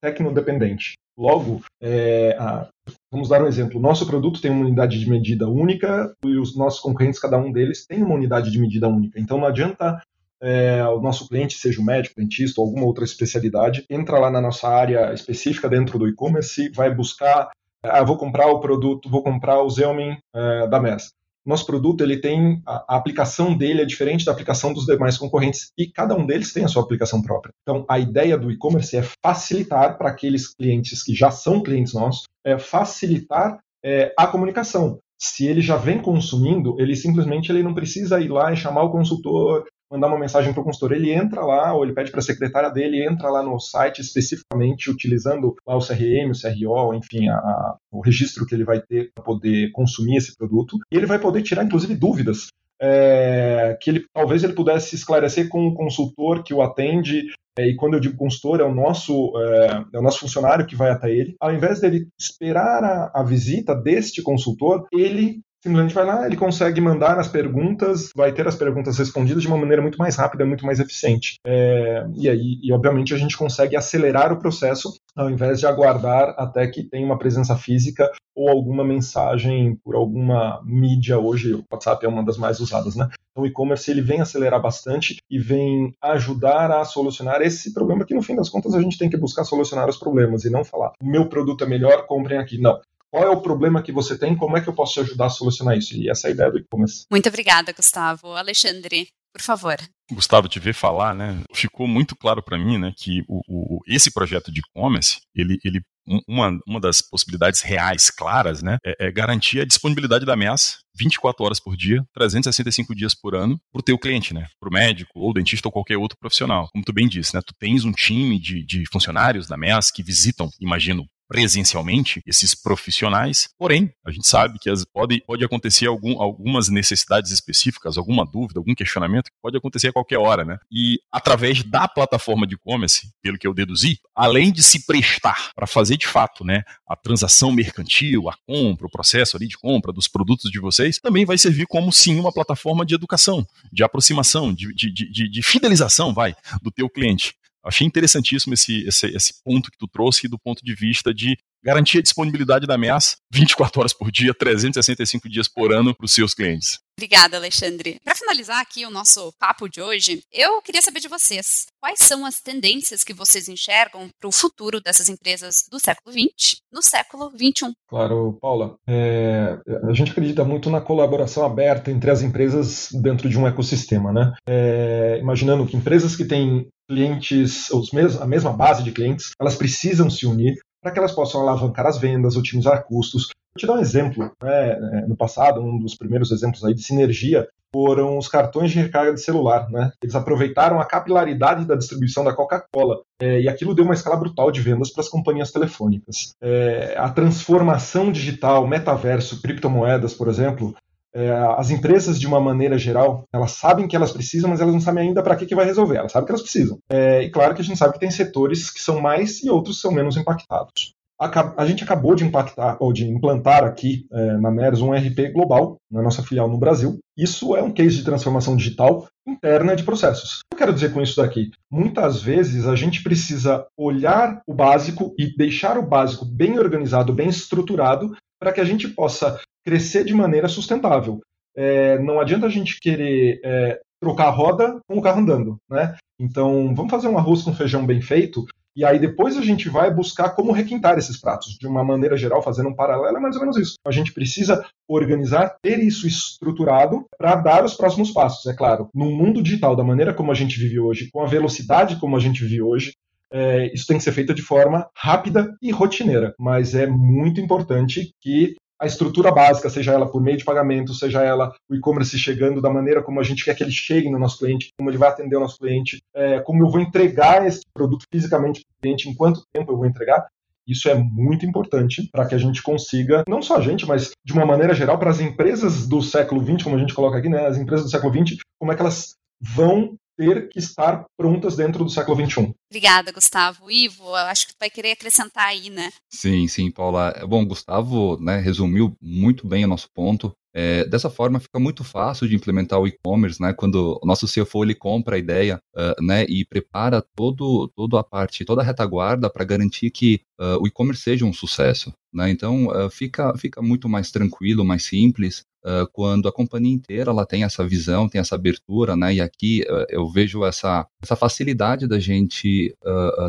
tecno-dependente. 0.00 0.94
Logo, 1.16 1.60
é, 1.80 2.36
a, 2.38 2.68
vamos 3.10 3.28
dar 3.28 3.42
um 3.42 3.46
exemplo. 3.46 3.78
O 3.78 3.82
nosso 3.82 4.06
produto 4.06 4.40
tem 4.40 4.50
uma 4.50 4.64
unidade 4.64 4.98
de 4.98 5.10
medida 5.10 5.48
única 5.48 6.14
e 6.24 6.38
os 6.38 6.56
nossos 6.56 6.80
concorrentes, 6.80 7.20
cada 7.20 7.36
um 7.36 7.52
deles, 7.52 7.86
tem 7.86 8.02
uma 8.02 8.14
unidade 8.14 8.50
de 8.50 8.58
medida 8.58 8.88
única. 8.88 9.20
Então 9.20 9.38
não 9.38 9.46
adianta 9.46 10.00
é, 10.40 10.82
o 10.84 11.00
nosso 11.00 11.28
cliente, 11.28 11.58
seja 11.58 11.80
o 11.80 11.84
médico, 11.84 12.14
dentista 12.16 12.60
ou 12.60 12.66
alguma 12.66 12.86
outra 12.86 13.04
especialidade, 13.04 13.84
entra 13.90 14.18
lá 14.18 14.30
na 14.30 14.40
nossa 14.40 14.68
área 14.68 15.12
específica 15.12 15.68
dentro 15.68 15.98
do 15.98 16.08
e-commerce, 16.08 16.70
vai 16.70 16.94
buscar, 16.94 17.50
ah, 17.82 18.04
vou 18.04 18.16
comprar 18.16 18.46
o 18.46 18.60
produto, 18.60 19.10
vou 19.10 19.22
comprar 19.22 19.60
o 19.60 19.68
Xeomin 19.68 20.16
é, 20.32 20.68
da 20.68 20.80
MES 20.80 21.17
nosso 21.48 21.64
produto 21.64 22.02
ele 22.02 22.18
tem 22.18 22.62
a, 22.66 22.94
a, 22.94 22.96
aplicação 22.96 23.56
dele 23.56 23.80
é 23.80 23.84
diferente 23.86 24.24
da 24.24 24.32
aplicação 24.32 24.72
dos 24.72 24.84
demais 24.84 25.16
concorrentes 25.16 25.72
e 25.78 25.86
cada 25.90 26.14
um 26.14 26.26
deles 26.26 26.52
tem 26.52 26.64
a 26.64 26.68
sua 26.68 26.82
aplicação 26.82 27.22
própria. 27.22 27.52
Então, 27.62 27.86
a 27.88 27.98
ideia 27.98 28.36
do 28.36 28.50
e-commerce 28.50 28.96
é 28.96 29.02
facilitar 29.24 29.96
para 29.96 30.10
aqueles 30.10 30.54
clientes 30.54 31.02
que 31.02 31.14
já 31.14 31.30
são 31.30 31.62
clientes 31.62 31.94
nossos, 31.94 32.24
é 32.44 32.58
facilitar 32.58 33.58
é, 33.82 34.12
a 34.18 34.26
comunicação. 34.26 34.98
Se 35.18 35.46
ele 35.46 35.60
já 35.62 35.76
vem 35.76 36.00
consumindo, 36.00 36.76
ele 36.78 36.94
simplesmente 36.94 37.50
ele 37.50 37.62
não 37.62 37.74
precisa 37.74 38.20
ir 38.20 38.28
lá 38.28 38.52
e 38.52 38.56
chamar 38.56 38.82
o 38.82 38.92
consultor, 38.92 39.64
mandar 39.90 40.08
uma 40.08 40.18
mensagem 40.18 40.52
para 40.52 40.60
o 40.60 40.64
consultor, 40.64 40.92
ele 40.92 41.12
entra 41.12 41.42
lá, 41.42 41.74
ou 41.74 41.84
ele 41.84 41.94
pede 41.94 42.10
para 42.10 42.20
a 42.20 42.22
secretária 42.22 42.70
dele, 42.70 43.04
entra 43.04 43.30
lá 43.30 43.42
no 43.42 43.58
site 43.58 44.00
especificamente 44.00 44.90
utilizando 44.90 45.54
lá 45.66 45.76
o 45.76 45.86
CRM, 45.86 46.30
o 46.30 46.40
CRO, 46.40 46.94
enfim, 46.94 47.28
a, 47.28 47.76
o 47.90 48.00
registro 48.00 48.46
que 48.46 48.54
ele 48.54 48.64
vai 48.64 48.80
ter 48.80 49.10
para 49.14 49.24
poder 49.24 49.70
consumir 49.72 50.16
esse 50.16 50.36
produto, 50.36 50.78
e 50.92 50.96
ele 50.96 51.06
vai 51.06 51.18
poder 51.18 51.42
tirar, 51.42 51.64
inclusive, 51.64 51.94
dúvidas 51.94 52.48
é, 52.80 53.76
que 53.80 53.90
ele 53.90 54.04
talvez 54.12 54.44
ele 54.44 54.52
pudesse 54.52 54.94
esclarecer 54.94 55.48
com 55.48 55.66
o 55.66 55.74
consultor 55.74 56.42
que 56.42 56.54
o 56.54 56.62
atende. 56.62 57.26
É, 57.58 57.66
e 57.66 57.74
quando 57.74 57.94
eu 57.94 58.00
digo 58.00 58.16
consultor, 58.16 58.60
é 58.60 58.64
o 58.64 58.74
nosso 58.74 59.32
é, 59.36 59.84
é, 59.92 59.98
o 59.98 60.02
nosso 60.02 60.20
funcionário 60.20 60.66
que 60.66 60.76
vai 60.76 60.90
até 60.90 61.10
ele. 61.10 61.34
Ao 61.40 61.52
invés 61.52 61.80
dele 61.80 62.08
esperar 62.18 62.84
a, 62.84 63.10
a 63.14 63.22
visita 63.24 63.74
deste 63.74 64.22
consultor, 64.22 64.86
ele 64.92 65.40
simplesmente 65.62 65.94
vai 65.94 66.04
lá, 66.04 66.26
ele 66.26 66.36
consegue 66.36 66.80
mandar 66.80 67.18
as 67.18 67.28
perguntas, 67.28 68.10
vai 68.14 68.32
ter 68.32 68.46
as 68.46 68.54
perguntas 68.54 68.98
respondidas 68.98 69.42
de 69.42 69.48
uma 69.48 69.56
maneira 69.56 69.82
muito 69.82 69.98
mais 69.98 70.16
rápida, 70.16 70.46
muito 70.46 70.64
mais 70.64 70.80
eficiente. 70.80 71.36
É, 71.46 72.06
e 72.14 72.28
aí, 72.28 72.58
e 72.62 72.72
obviamente, 72.72 73.14
a 73.14 73.18
gente 73.18 73.36
consegue 73.36 73.76
acelerar 73.76 74.32
o 74.32 74.38
processo 74.38 74.94
ao 75.16 75.28
invés 75.28 75.58
de 75.58 75.66
aguardar 75.66 76.34
até 76.38 76.66
que 76.68 76.84
tenha 76.84 77.04
uma 77.04 77.18
presença 77.18 77.56
física 77.56 78.08
ou 78.36 78.48
alguma 78.48 78.84
mensagem 78.84 79.76
por 79.84 79.96
alguma 79.96 80.62
mídia. 80.64 81.18
Hoje, 81.18 81.54
o 81.54 81.64
WhatsApp 81.72 82.06
é 82.06 82.08
uma 82.08 82.24
das 82.24 82.38
mais 82.38 82.60
usadas, 82.60 82.94
né? 82.94 83.08
Então, 83.32 83.42
o 83.42 83.46
e-commerce 83.46 83.90
ele 83.90 84.00
vem 84.00 84.20
acelerar 84.20 84.62
bastante 84.62 85.16
e 85.28 85.38
vem 85.38 85.92
ajudar 86.00 86.70
a 86.70 86.84
solucionar 86.84 87.42
esse 87.42 87.74
problema 87.74 88.04
que, 88.04 88.14
no 88.14 88.22
fim 88.22 88.36
das 88.36 88.48
contas, 88.48 88.74
a 88.74 88.80
gente 88.80 88.96
tem 88.96 89.10
que 89.10 89.16
buscar 89.16 89.44
solucionar 89.44 89.88
os 89.88 89.96
problemas 89.96 90.44
e 90.44 90.50
não 90.50 90.64
falar 90.64 90.92
o 91.00 91.06
meu 91.06 91.28
produto 91.28 91.64
é 91.64 91.66
melhor, 91.66 92.06
comprem 92.06 92.38
aqui. 92.38 92.60
Não 92.60 92.78
qual 93.10 93.24
é 93.24 93.30
o 93.30 93.40
problema 93.40 93.82
que 93.82 93.92
você 93.92 94.18
tem, 94.18 94.36
como 94.36 94.56
é 94.56 94.60
que 94.60 94.68
eu 94.68 94.74
posso 94.74 94.94
te 94.94 95.00
ajudar 95.00 95.26
a 95.26 95.30
solucionar 95.30 95.76
isso? 95.76 95.94
E 95.96 96.10
essa 96.10 96.28
é 96.28 96.30
a 96.30 96.34
ideia 96.34 96.50
do 96.50 96.58
e-commerce. 96.58 97.04
Muito 97.10 97.28
obrigada, 97.28 97.72
Gustavo. 97.72 98.32
Alexandre, 98.34 99.08
por 99.32 99.42
favor. 99.42 99.76
Gustavo, 100.10 100.48
te 100.48 100.58
ver 100.58 100.74
falar, 100.74 101.14
né, 101.14 101.42
ficou 101.54 101.86
muito 101.86 102.16
claro 102.16 102.42
para 102.42 102.58
mim, 102.58 102.78
né, 102.78 102.92
que 102.96 103.22
o, 103.28 103.40
o, 103.46 103.80
esse 103.86 104.10
projeto 104.10 104.50
de 104.50 104.60
e-commerce, 104.60 105.18
ele, 105.34 105.58
ele 105.62 105.82
uma, 106.26 106.58
uma 106.66 106.80
das 106.80 107.02
possibilidades 107.02 107.60
reais, 107.60 108.08
claras, 108.10 108.62
né, 108.62 108.78
é, 108.84 109.08
é 109.08 109.12
garantir 109.12 109.60
a 109.60 109.66
disponibilidade 109.66 110.24
da 110.24 110.32
ameaça 110.32 110.78
24 110.98 111.44
horas 111.44 111.60
por 111.60 111.76
dia, 111.76 112.02
365 112.14 112.94
dias 112.94 113.14
por 113.14 113.34
ano, 113.34 113.58
para 113.72 113.80
o 113.80 113.82
teu 113.82 113.98
cliente, 113.98 114.34
né? 114.34 114.48
Para 114.58 114.68
o 114.68 114.72
médico, 114.72 115.12
ou 115.14 115.32
dentista, 115.32 115.68
ou 115.68 115.72
qualquer 115.72 115.96
outro 115.96 116.18
profissional. 116.18 116.68
Como 116.72 116.84
tu 116.84 116.92
bem 116.92 117.08
disse, 117.08 117.34
né? 117.34 117.40
Tu 117.46 117.54
tens 117.58 117.84
um 117.84 117.92
time 117.92 118.38
de, 118.40 118.64
de 118.64 118.84
funcionários 118.90 119.46
da 119.46 119.56
MEAS 119.56 119.90
que 119.92 120.02
visitam, 120.02 120.50
imagino, 120.60 121.06
presencialmente 121.28 122.22
esses 122.26 122.54
profissionais, 122.54 123.48
porém, 123.58 123.92
a 124.04 124.10
gente 124.10 124.26
sabe 124.26 124.58
que 124.58 124.70
as, 124.70 124.84
pode, 124.84 125.22
pode 125.26 125.44
acontecer 125.44 125.86
algum, 125.86 126.20
algumas 126.20 126.68
necessidades 126.68 127.30
específicas, 127.30 127.98
alguma 127.98 128.24
dúvida, 128.24 128.58
algum 128.58 128.74
questionamento 128.74 129.26
que 129.26 129.36
pode 129.42 129.56
acontecer 129.56 129.88
a 129.88 129.92
qualquer 129.92 130.18
hora, 130.18 130.44
né? 130.44 130.58
E 130.72 130.98
através 131.12 131.62
da 131.62 131.86
plataforma 131.86 132.46
de 132.46 132.54
e-commerce, 132.54 133.12
pelo 133.22 133.38
que 133.38 133.46
eu 133.46 133.52
deduzi, 133.52 134.00
além 134.14 134.50
de 134.50 134.62
se 134.62 134.86
prestar 134.86 135.52
para 135.54 135.66
fazer 135.66 135.98
de 135.98 136.06
fato, 136.06 136.44
né, 136.44 136.62
a 136.88 136.96
transação 136.96 137.52
mercantil, 137.52 138.28
a 138.28 138.34
compra, 138.46 138.86
o 138.86 138.90
processo 138.90 139.36
ali 139.36 139.46
de 139.46 139.58
compra 139.58 139.92
dos 139.92 140.08
produtos 140.08 140.50
de 140.50 140.58
vocês, 140.58 140.98
também 140.98 141.26
vai 141.26 141.36
servir 141.36 141.66
como 141.66 141.92
sim 141.92 142.18
uma 142.18 142.32
plataforma 142.32 142.86
de 142.86 142.94
educação, 142.94 143.46
de 143.70 143.84
aproximação, 143.84 144.52
de, 144.52 144.72
de, 144.74 144.90
de, 144.90 145.28
de 145.28 145.42
fidelização, 145.42 146.14
vai, 146.14 146.34
do 146.62 146.70
teu 146.70 146.88
cliente. 146.88 147.34
Achei 147.64 147.86
interessantíssimo 147.86 148.54
esse, 148.54 148.86
esse, 148.86 149.06
esse 149.08 149.34
ponto 149.44 149.70
que 149.70 149.78
tu 149.78 149.86
trouxe 149.86 150.28
do 150.28 150.38
ponto 150.38 150.64
de 150.64 150.74
vista 150.74 151.12
de 151.12 151.36
garantir 151.62 151.98
a 151.98 152.02
disponibilidade 152.02 152.66
da 152.66 152.74
ameaça 152.74 153.16
24 153.32 153.80
horas 153.80 153.92
por 153.92 154.10
dia, 154.10 154.32
365 154.32 155.28
dias 155.28 155.48
por 155.48 155.72
ano 155.72 155.94
para 155.94 156.04
os 156.04 156.12
seus 156.12 156.34
clientes. 156.34 156.78
Obrigada, 156.96 157.36
Alexandre. 157.36 158.00
Para 158.02 158.16
finalizar 158.16 158.60
aqui 158.60 158.84
o 158.84 158.90
nosso 158.90 159.32
papo 159.38 159.68
de 159.68 159.80
hoje, 159.80 160.20
eu 160.32 160.60
queria 160.62 160.82
saber 160.82 160.98
de 160.98 161.06
vocês. 161.06 161.66
Quais 161.80 162.00
são 162.00 162.26
as 162.26 162.40
tendências 162.40 163.04
que 163.04 163.14
vocês 163.14 163.48
enxergam 163.48 164.08
para 164.18 164.28
o 164.28 164.32
futuro 164.32 164.80
dessas 164.80 165.08
empresas 165.08 165.64
do 165.70 165.78
século 165.78 166.12
XX 166.12 166.56
no 166.72 166.82
século 166.82 167.30
XXI? 167.30 167.72
Claro, 167.88 168.36
Paula. 168.40 168.74
É, 168.88 169.58
a 169.88 169.92
gente 169.92 170.10
acredita 170.10 170.44
muito 170.44 170.70
na 170.70 170.80
colaboração 170.80 171.44
aberta 171.44 171.90
entre 171.90 172.10
as 172.10 172.20
empresas 172.22 172.88
dentro 172.92 173.28
de 173.28 173.38
um 173.38 173.46
ecossistema, 173.46 174.12
né? 174.12 174.34
É, 174.48 175.18
imaginando 175.20 175.66
que 175.66 175.76
empresas 175.76 176.16
que 176.16 176.24
têm 176.24 176.68
clientes, 176.88 177.70
os 177.70 177.92
mes 177.92 178.20
a 178.20 178.26
mesma 178.26 178.52
base 178.52 178.82
de 178.82 178.92
clientes, 178.92 179.32
elas 179.38 179.56
precisam 179.56 180.08
se 180.08 180.26
unir 180.26 180.54
para 180.80 180.92
que 180.92 180.98
elas 180.98 181.12
possam 181.12 181.40
alavancar 181.40 181.86
as 181.86 181.98
vendas, 181.98 182.36
otimizar 182.36 182.84
custos. 182.84 183.24
Vou 183.26 183.58
te 183.58 183.66
dar 183.66 183.74
um 183.74 183.80
exemplo. 183.80 184.30
Né? 184.42 184.70
É, 184.70 185.06
no 185.06 185.16
passado, 185.16 185.60
um 185.60 185.78
dos 185.78 185.94
primeiros 185.94 186.30
exemplos 186.30 186.64
aí 186.64 186.74
de 186.74 186.82
sinergia 186.82 187.46
foram 187.70 188.16
os 188.16 188.28
cartões 188.28 188.70
de 188.70 188.78
recarga 188.78 189.12
de 189.12 189.20
celular. 189.20 189.68
Né? 189.70 189.90
Eles 190.02 190.14
aproveitaram 190.14 190.80
a 190.80 190.84
capilaridade 190.84 191.66
da 191.66 191.74
distribuição 191.74 192.24
da 192.24 192.32
Coca-Cola 192.32 193.02
é, 193.20 193.40
e 193.40 193.48
aquilo 193.48 193.74
deu 193.74 193.84
uma 193.84 193.94
escala 193.94 194.16
brutal 194.16 194.50
de 194.50 194.60
vendas 194.60 194.90
para 194.90 195.02
as 195.02 195.08
companhias 195.08 195.50
telefônicas. 195.50 196.34
É, 196.40 196.94
a 196.96 197.10
transformação 197.10 198.10
digital, 198.10 198.66
metaverso, 198.66 199.42
criptomoedas, 199.42 200.14
por 200.14 200.28
exemplo, 200.28 200.74
é, 201.18 201.30
as 201.56 201.70
empresas, 201.70 202.18
de 202.18 202.28
uma 202.28 202.40
maneira 202.40 202.78
geral, 202.78 203.24
elas 203.32 203.50
sabem 203.50 203.88
que 203.88 203.96
elas 203.96 204.12
precisam, 204.12 204.48
mas 204.48 204.60
elas 204.60 204.72
não 204.72 204.80
sabem 204.80 205.08
ainda 205.08 205.20
para 205.20 205.34
que, 205.34 205.46
que 205.46 205.54
vai 205.54 205.66
resolver. 205.66 205.96
Elas 205.96 206.12
sabem 206.12 206.26
que 206.26 206.30
elas 206.30 206.42
precisam. 206.42 206.78
É, 206.88 207.22
e 207.24 207.30
claro 207.30 207.56
que 207.56 207.60
a 207.60 207.64
gente 207.64 207.76
sabe 207.76 207.94
que 207.94 207.98
tem 207.98 208.10
setores 208.10 208.70
que 208.70 208.80
são 208.80 209.00
mais 209.00 209.42
e 209.42 209.50
outros 209.50 209.80
são 209.80 209.90
menos 209.90 210.16
impactados. 210.16 210.94
A, 211.20 211.66
gente 211.66 211.82
acabou 211.82 212.14
de 212.14 212.24
impactar 212.24 212.76
ou 212.78 212.92
de 212.92 213.04
implantar 213.04 213.64
aqui 213.64 214.06
é, 214.12 214.36
na 214.36 214.52
MERS 214.52 214.80
um 214.80 214.92
RP 214.92 215.32
global 215.32 215.76
na 215.90 216.00
nossa 216.00 216.22
filial 216.22 216.48
no 216.48 216.56
Brasil. 216.56 217.00
Isso 217.16 217.56
é 217.56 217.62
um 217.62 217.72
case 217.72 217.96
de 217.96 218.04
transformação 218.04 218.54
digital 218.56 219.08
interna 219.26 219.74
de 219.74 219.82
processos. 219.82 220.38
O 220.38 220.38
que 220.50 220.54
eu 220.54 220.58
quero 220.58 220.72
dizer 220.72 220.92
com 220.92 221.02
isso 221.02 221.20
daqui? 221.20 221.50
Muitas 221.68 222.22
vezes 222.22 222.68
a 222.68 222.76
gente 222.76 223.02
precisa 223.02 223.66
olhar 223.76 224.40
o 224.46 224.54
básico 224.54 225.12
e 225.18 225.36
deixar 225.36 225.76
o 225.76 225.84
básico 225.84 226.24
bem 226.24 226.56
organizado, 226.56 227.12
bem 227.12 227.28
estruturado, 227.28 228.14
para 228.40 228.52
que 228.52 228.60
a 228.60 228.64
gente 228.64 228.86
possa 228.86 229.40
crescer 229.68 230.02
de 230.02 230.14
maneira 230.14 230.48
sustentável. 230.48 231.20
É, 231.54 231.98
não 231.98 232.18
adianta 232.18 232.46
a 232.46 232.50
gente 232.50 232.80
querer 232.80 233.38
é, 233.44 233.78
trocar 234.00 234.28
a 234.28 234.30
roda 234.30 234.80
com 234.88 234.96
o 234.96 235.02
carro 235.02 235.20
andando, 235.20 235.58
né? 235.68 235.94
Então, 236.18 236.74
vamos 236.74 236.90
fazer 236.90 237.08
um 237.08 237.18
arroz 237.18 237.42
com 237.42 237.52
feijão 237.52 237.84
bem 237.84 238.00
feito 238.00 238.46
e 238.74 238.82
aí 238.82 238.98
depois 238.98 239.36
a 239.36 239.42
gente 239.42 239.68
vai 239.68 239.92
buscar 239.92 240.30
como 240.30 240.52
requintar 240.52 240.96
esses 240.96 241.20
pratos. 241.20 241.58
De 241.58 241.66
uma 241.66 241.84
maneira 241.84 242.16
geral, 242.16 242.40
fazendo 242.40 242.70
um 242.70 242.74
paralelo, 242.74 243.18
é 243.18 243.20
mais 243.20 243.34
ou 243.34 243.42
menos 243.42 243.58
isso. 243.58 243.74
A 243.86 243.90
gente 243.90 244.14
precisa 244.14 244.64
organizar, 244.88 245.56
ter 245.60 245.80
isso 245.80 246.06
estruturado 246.06 247.04
para 247.18 247.34
dar 247.36 247.62
os 247.64 247.74
próximos 247.74 248.10
passos. 248.10 248.46
É 248.46 248.56
claro, 248.56 248.88
no 248.94 249.10
mundo 249.10 249.42
digital, 249.42 249.76
da 249.76 249.84
maneira 249.84 250.14
como 250.14 250.30
a 250.30 250.34
gente 250.34 250.58
vive 250.58 250.80
hoje, 250.80 251.10
com 251.12 251.20
a 251.20 251.26
velocidade 251.26 251.96
como 251.96 252.16
a 252.16 252.20
gente 252.20 252.42
vive 252.42 252.62
hoje, 252.62 252.92
é, 253.30 253.70
isso 253.74 253.86
tem 253.86 253.98
que 253.98 254.04
ser 254.04 254.12
feito 254.12 254.32
de 254.32 254.42
forma 254.42 254.88
rápida 254.96 255.54
e 255.60 255.70
rotineira. 255.70 256.32
Mas 256.38 256.74
é 256.74 256.86
muito 256.86 257.40
importante 257.40 258.10
que 258.22 258.54
a 258.80 258.86
estrutura 258.86 259.32
básica, 259.32 259.68
seja 259.68 259.92
ela 259.92 260.10
por 260.10 260.22
meio 260.22 260.36
de 260.36 260.44
pagamento, 260.44 260.94
seja 260.94 261.22
ela 261.22 261.52
o 261.68 261.74
e-commerce 261.74 262.18
chegando 262.18 262.62
da 262.62 262.70
maneira 262.70 263.02
como 263.02 263.20
a 263.20 263.22
gente 263.22 263.44
quer 263.44 263.54
que 263.54 263.62
ele 263.62 263.72
chegue 263.72 264.08
no 264.08 264.18
nosso 264.18 264.38
cliente, 264.38 264.70
como 264.78 264.88
ele 264.88 264.98
vai 264.98 265.08
atender 265.08 265.36
o 265.36 265.40
nosso 265.40 265.58
cliente, 265.58 265.98
é, 266.14 266.40
como 266.40 266.62
eu 266.62 266.70
vou 266.70 266.80
entregar 266.80 267.46
esse 267.46 267.62
produto 267.74 268.04
fisicamente 268.10 268.60
para 268.60 268.76
o 268.76 268.80
cliente, 268.82 269.08
em 269.08 269.14
quanto 269.14 269.42
tempo 269.52 269.72
eu 269.72 269.76
vou 269.76 269.86
entregar. 269.86 270.26
Isso 270.66 270.88
é 270.88 270.94
muito 270.94 271.46
importante 271.46 272.08
para 272.12 272.26
que 272.26 272.34
a 272.34 272.38
gente 272.38 272.62
consiga, 272.62 273.24
não 273.26 273.40
só 273.40 273.56
a 273.56 273.60
gente, 273.60 273.86
mas 273.86 274.10
de 274.22 274.34
uma 274.34 274.44
maneira 274.44 274.74
geral, 274.74 274.98
para 274.98 275.10
as 275.10 275.18
empresas 275.18 275.88
do 275.88 276.02
século 276.02 276.44
XX, 276.44 276.62
como 276.62 276.76
a 276.76 276.78
gente 276.78 276.94
coloca 276.94 277.16
aqui, 277.16 277.28
né, 277.28 277.46
as 277.46 277.56
empresas 277.56 277.86
do 277.86 277.90
século 277.90 278.12
XX, 278.12 278.38
como 278.58 278.70
é 278.70 278.76
que 278.76 278.82
elas 278.82 279.16
vão 279.40 279.96
ter 280.18 280.48
que 280.48 280.58
estar 280.58 281.06
prontas 281.16 281.56
dentro 281.56 281.84
do 281.84 281.90
século 281.90 282.26
XXI. 282.26 282.52
Obrigada, 282.68 283.12
Gustavo. 283.12 283.70
Ivo, 283.70 284.12
acho 284.16 284.48
que 284.48 284.54
tu 284.54 284.58
vai 284.58 284.68
querer 284.68 284.90
acrescentar 284.90 285.46
aí, 285.46 285.70
né? 285.70 285.90
Sim, 286.10 286.48
sim, 286.48 286.70
Paula. 286.72 287.14
Bom, 287.26 287.46
Gustavo 287.46 288.18
né, 288.20 288.38
resumiu 288.38 288.96
muito 289.00 289.46
bem 289.46 289.64
o 289.64 289.68
nosso 289.68 289.88
ponto. 289.94 290.34
É, 290.60 290.84
dessa 290.84 291.08
forma, 291.08 291.38
fica 291.38 291.60
muito 291.60 291.84
fácil 291.84 292.26
de 292.26 292.34
implementar 292.34 292.80
o 292.80 292.88
e-commerce, 292.88 293.40
né? 293.40 293.52
Quando 293.52 293.96
o 294.02 294.04
nosso 294.04 294.26
CFO 294.26 294.64
ele 294.64 294.74
compra 294.74 295.14
a 295.14 295.18
ideia, 295.18 295.62
uh, 295.76 296.04
né, 296.04 296.24
e 296.28 296.44
prepara 296.44 297.00
todo, 297.14 297.70
toda 297.76 298.00
a 298.00 298.02
parte, 298.02 298.44
toda 298.44 298.60
a 298.60 298.64
retaguarda 298.64 299.30
para 299.30 299.44
garantir 299.44 299.92
que 299.92 300.20
uh, 300.36 300.60
o 300.60 300.66
e-commerce 300.66 301.00
seja 301.00 301.24
um 301.24 301.32
sucesso, 301.32 301.92
né? 302.12 302.28
Então, 302.28 302.66
uh, 302.66 302.90
fica, 302.90 303.32
fica 303.38 303.62
muito 303.62 303.88
mais 303.88 304.10
tranquilo, 304.10 304.64
mais 304.64 304.84
simples. 304.84 305.44
quando 305.92 306.28
a 306.28 306.32
companhia 306.32 306.72
inteira 306.72 307.10
ela 307.10 307.26
tem 307.26 307.44
essa 307.44 307.64
visão, 307.66 308.08
tem 308.08 308.20
essa 308.20 308.34
abertura, 308.34 308.96
né? 308.96 309.14
E 309.14 309.20
aqui 309.20 309.64
eu 309.90 310.08
vejo 310.08 310.44
essa, 310.44 310.86
essa 311.02 311.14
facilidade 311.14 311.86
da 311.86 311.98
gente 312.00 312.74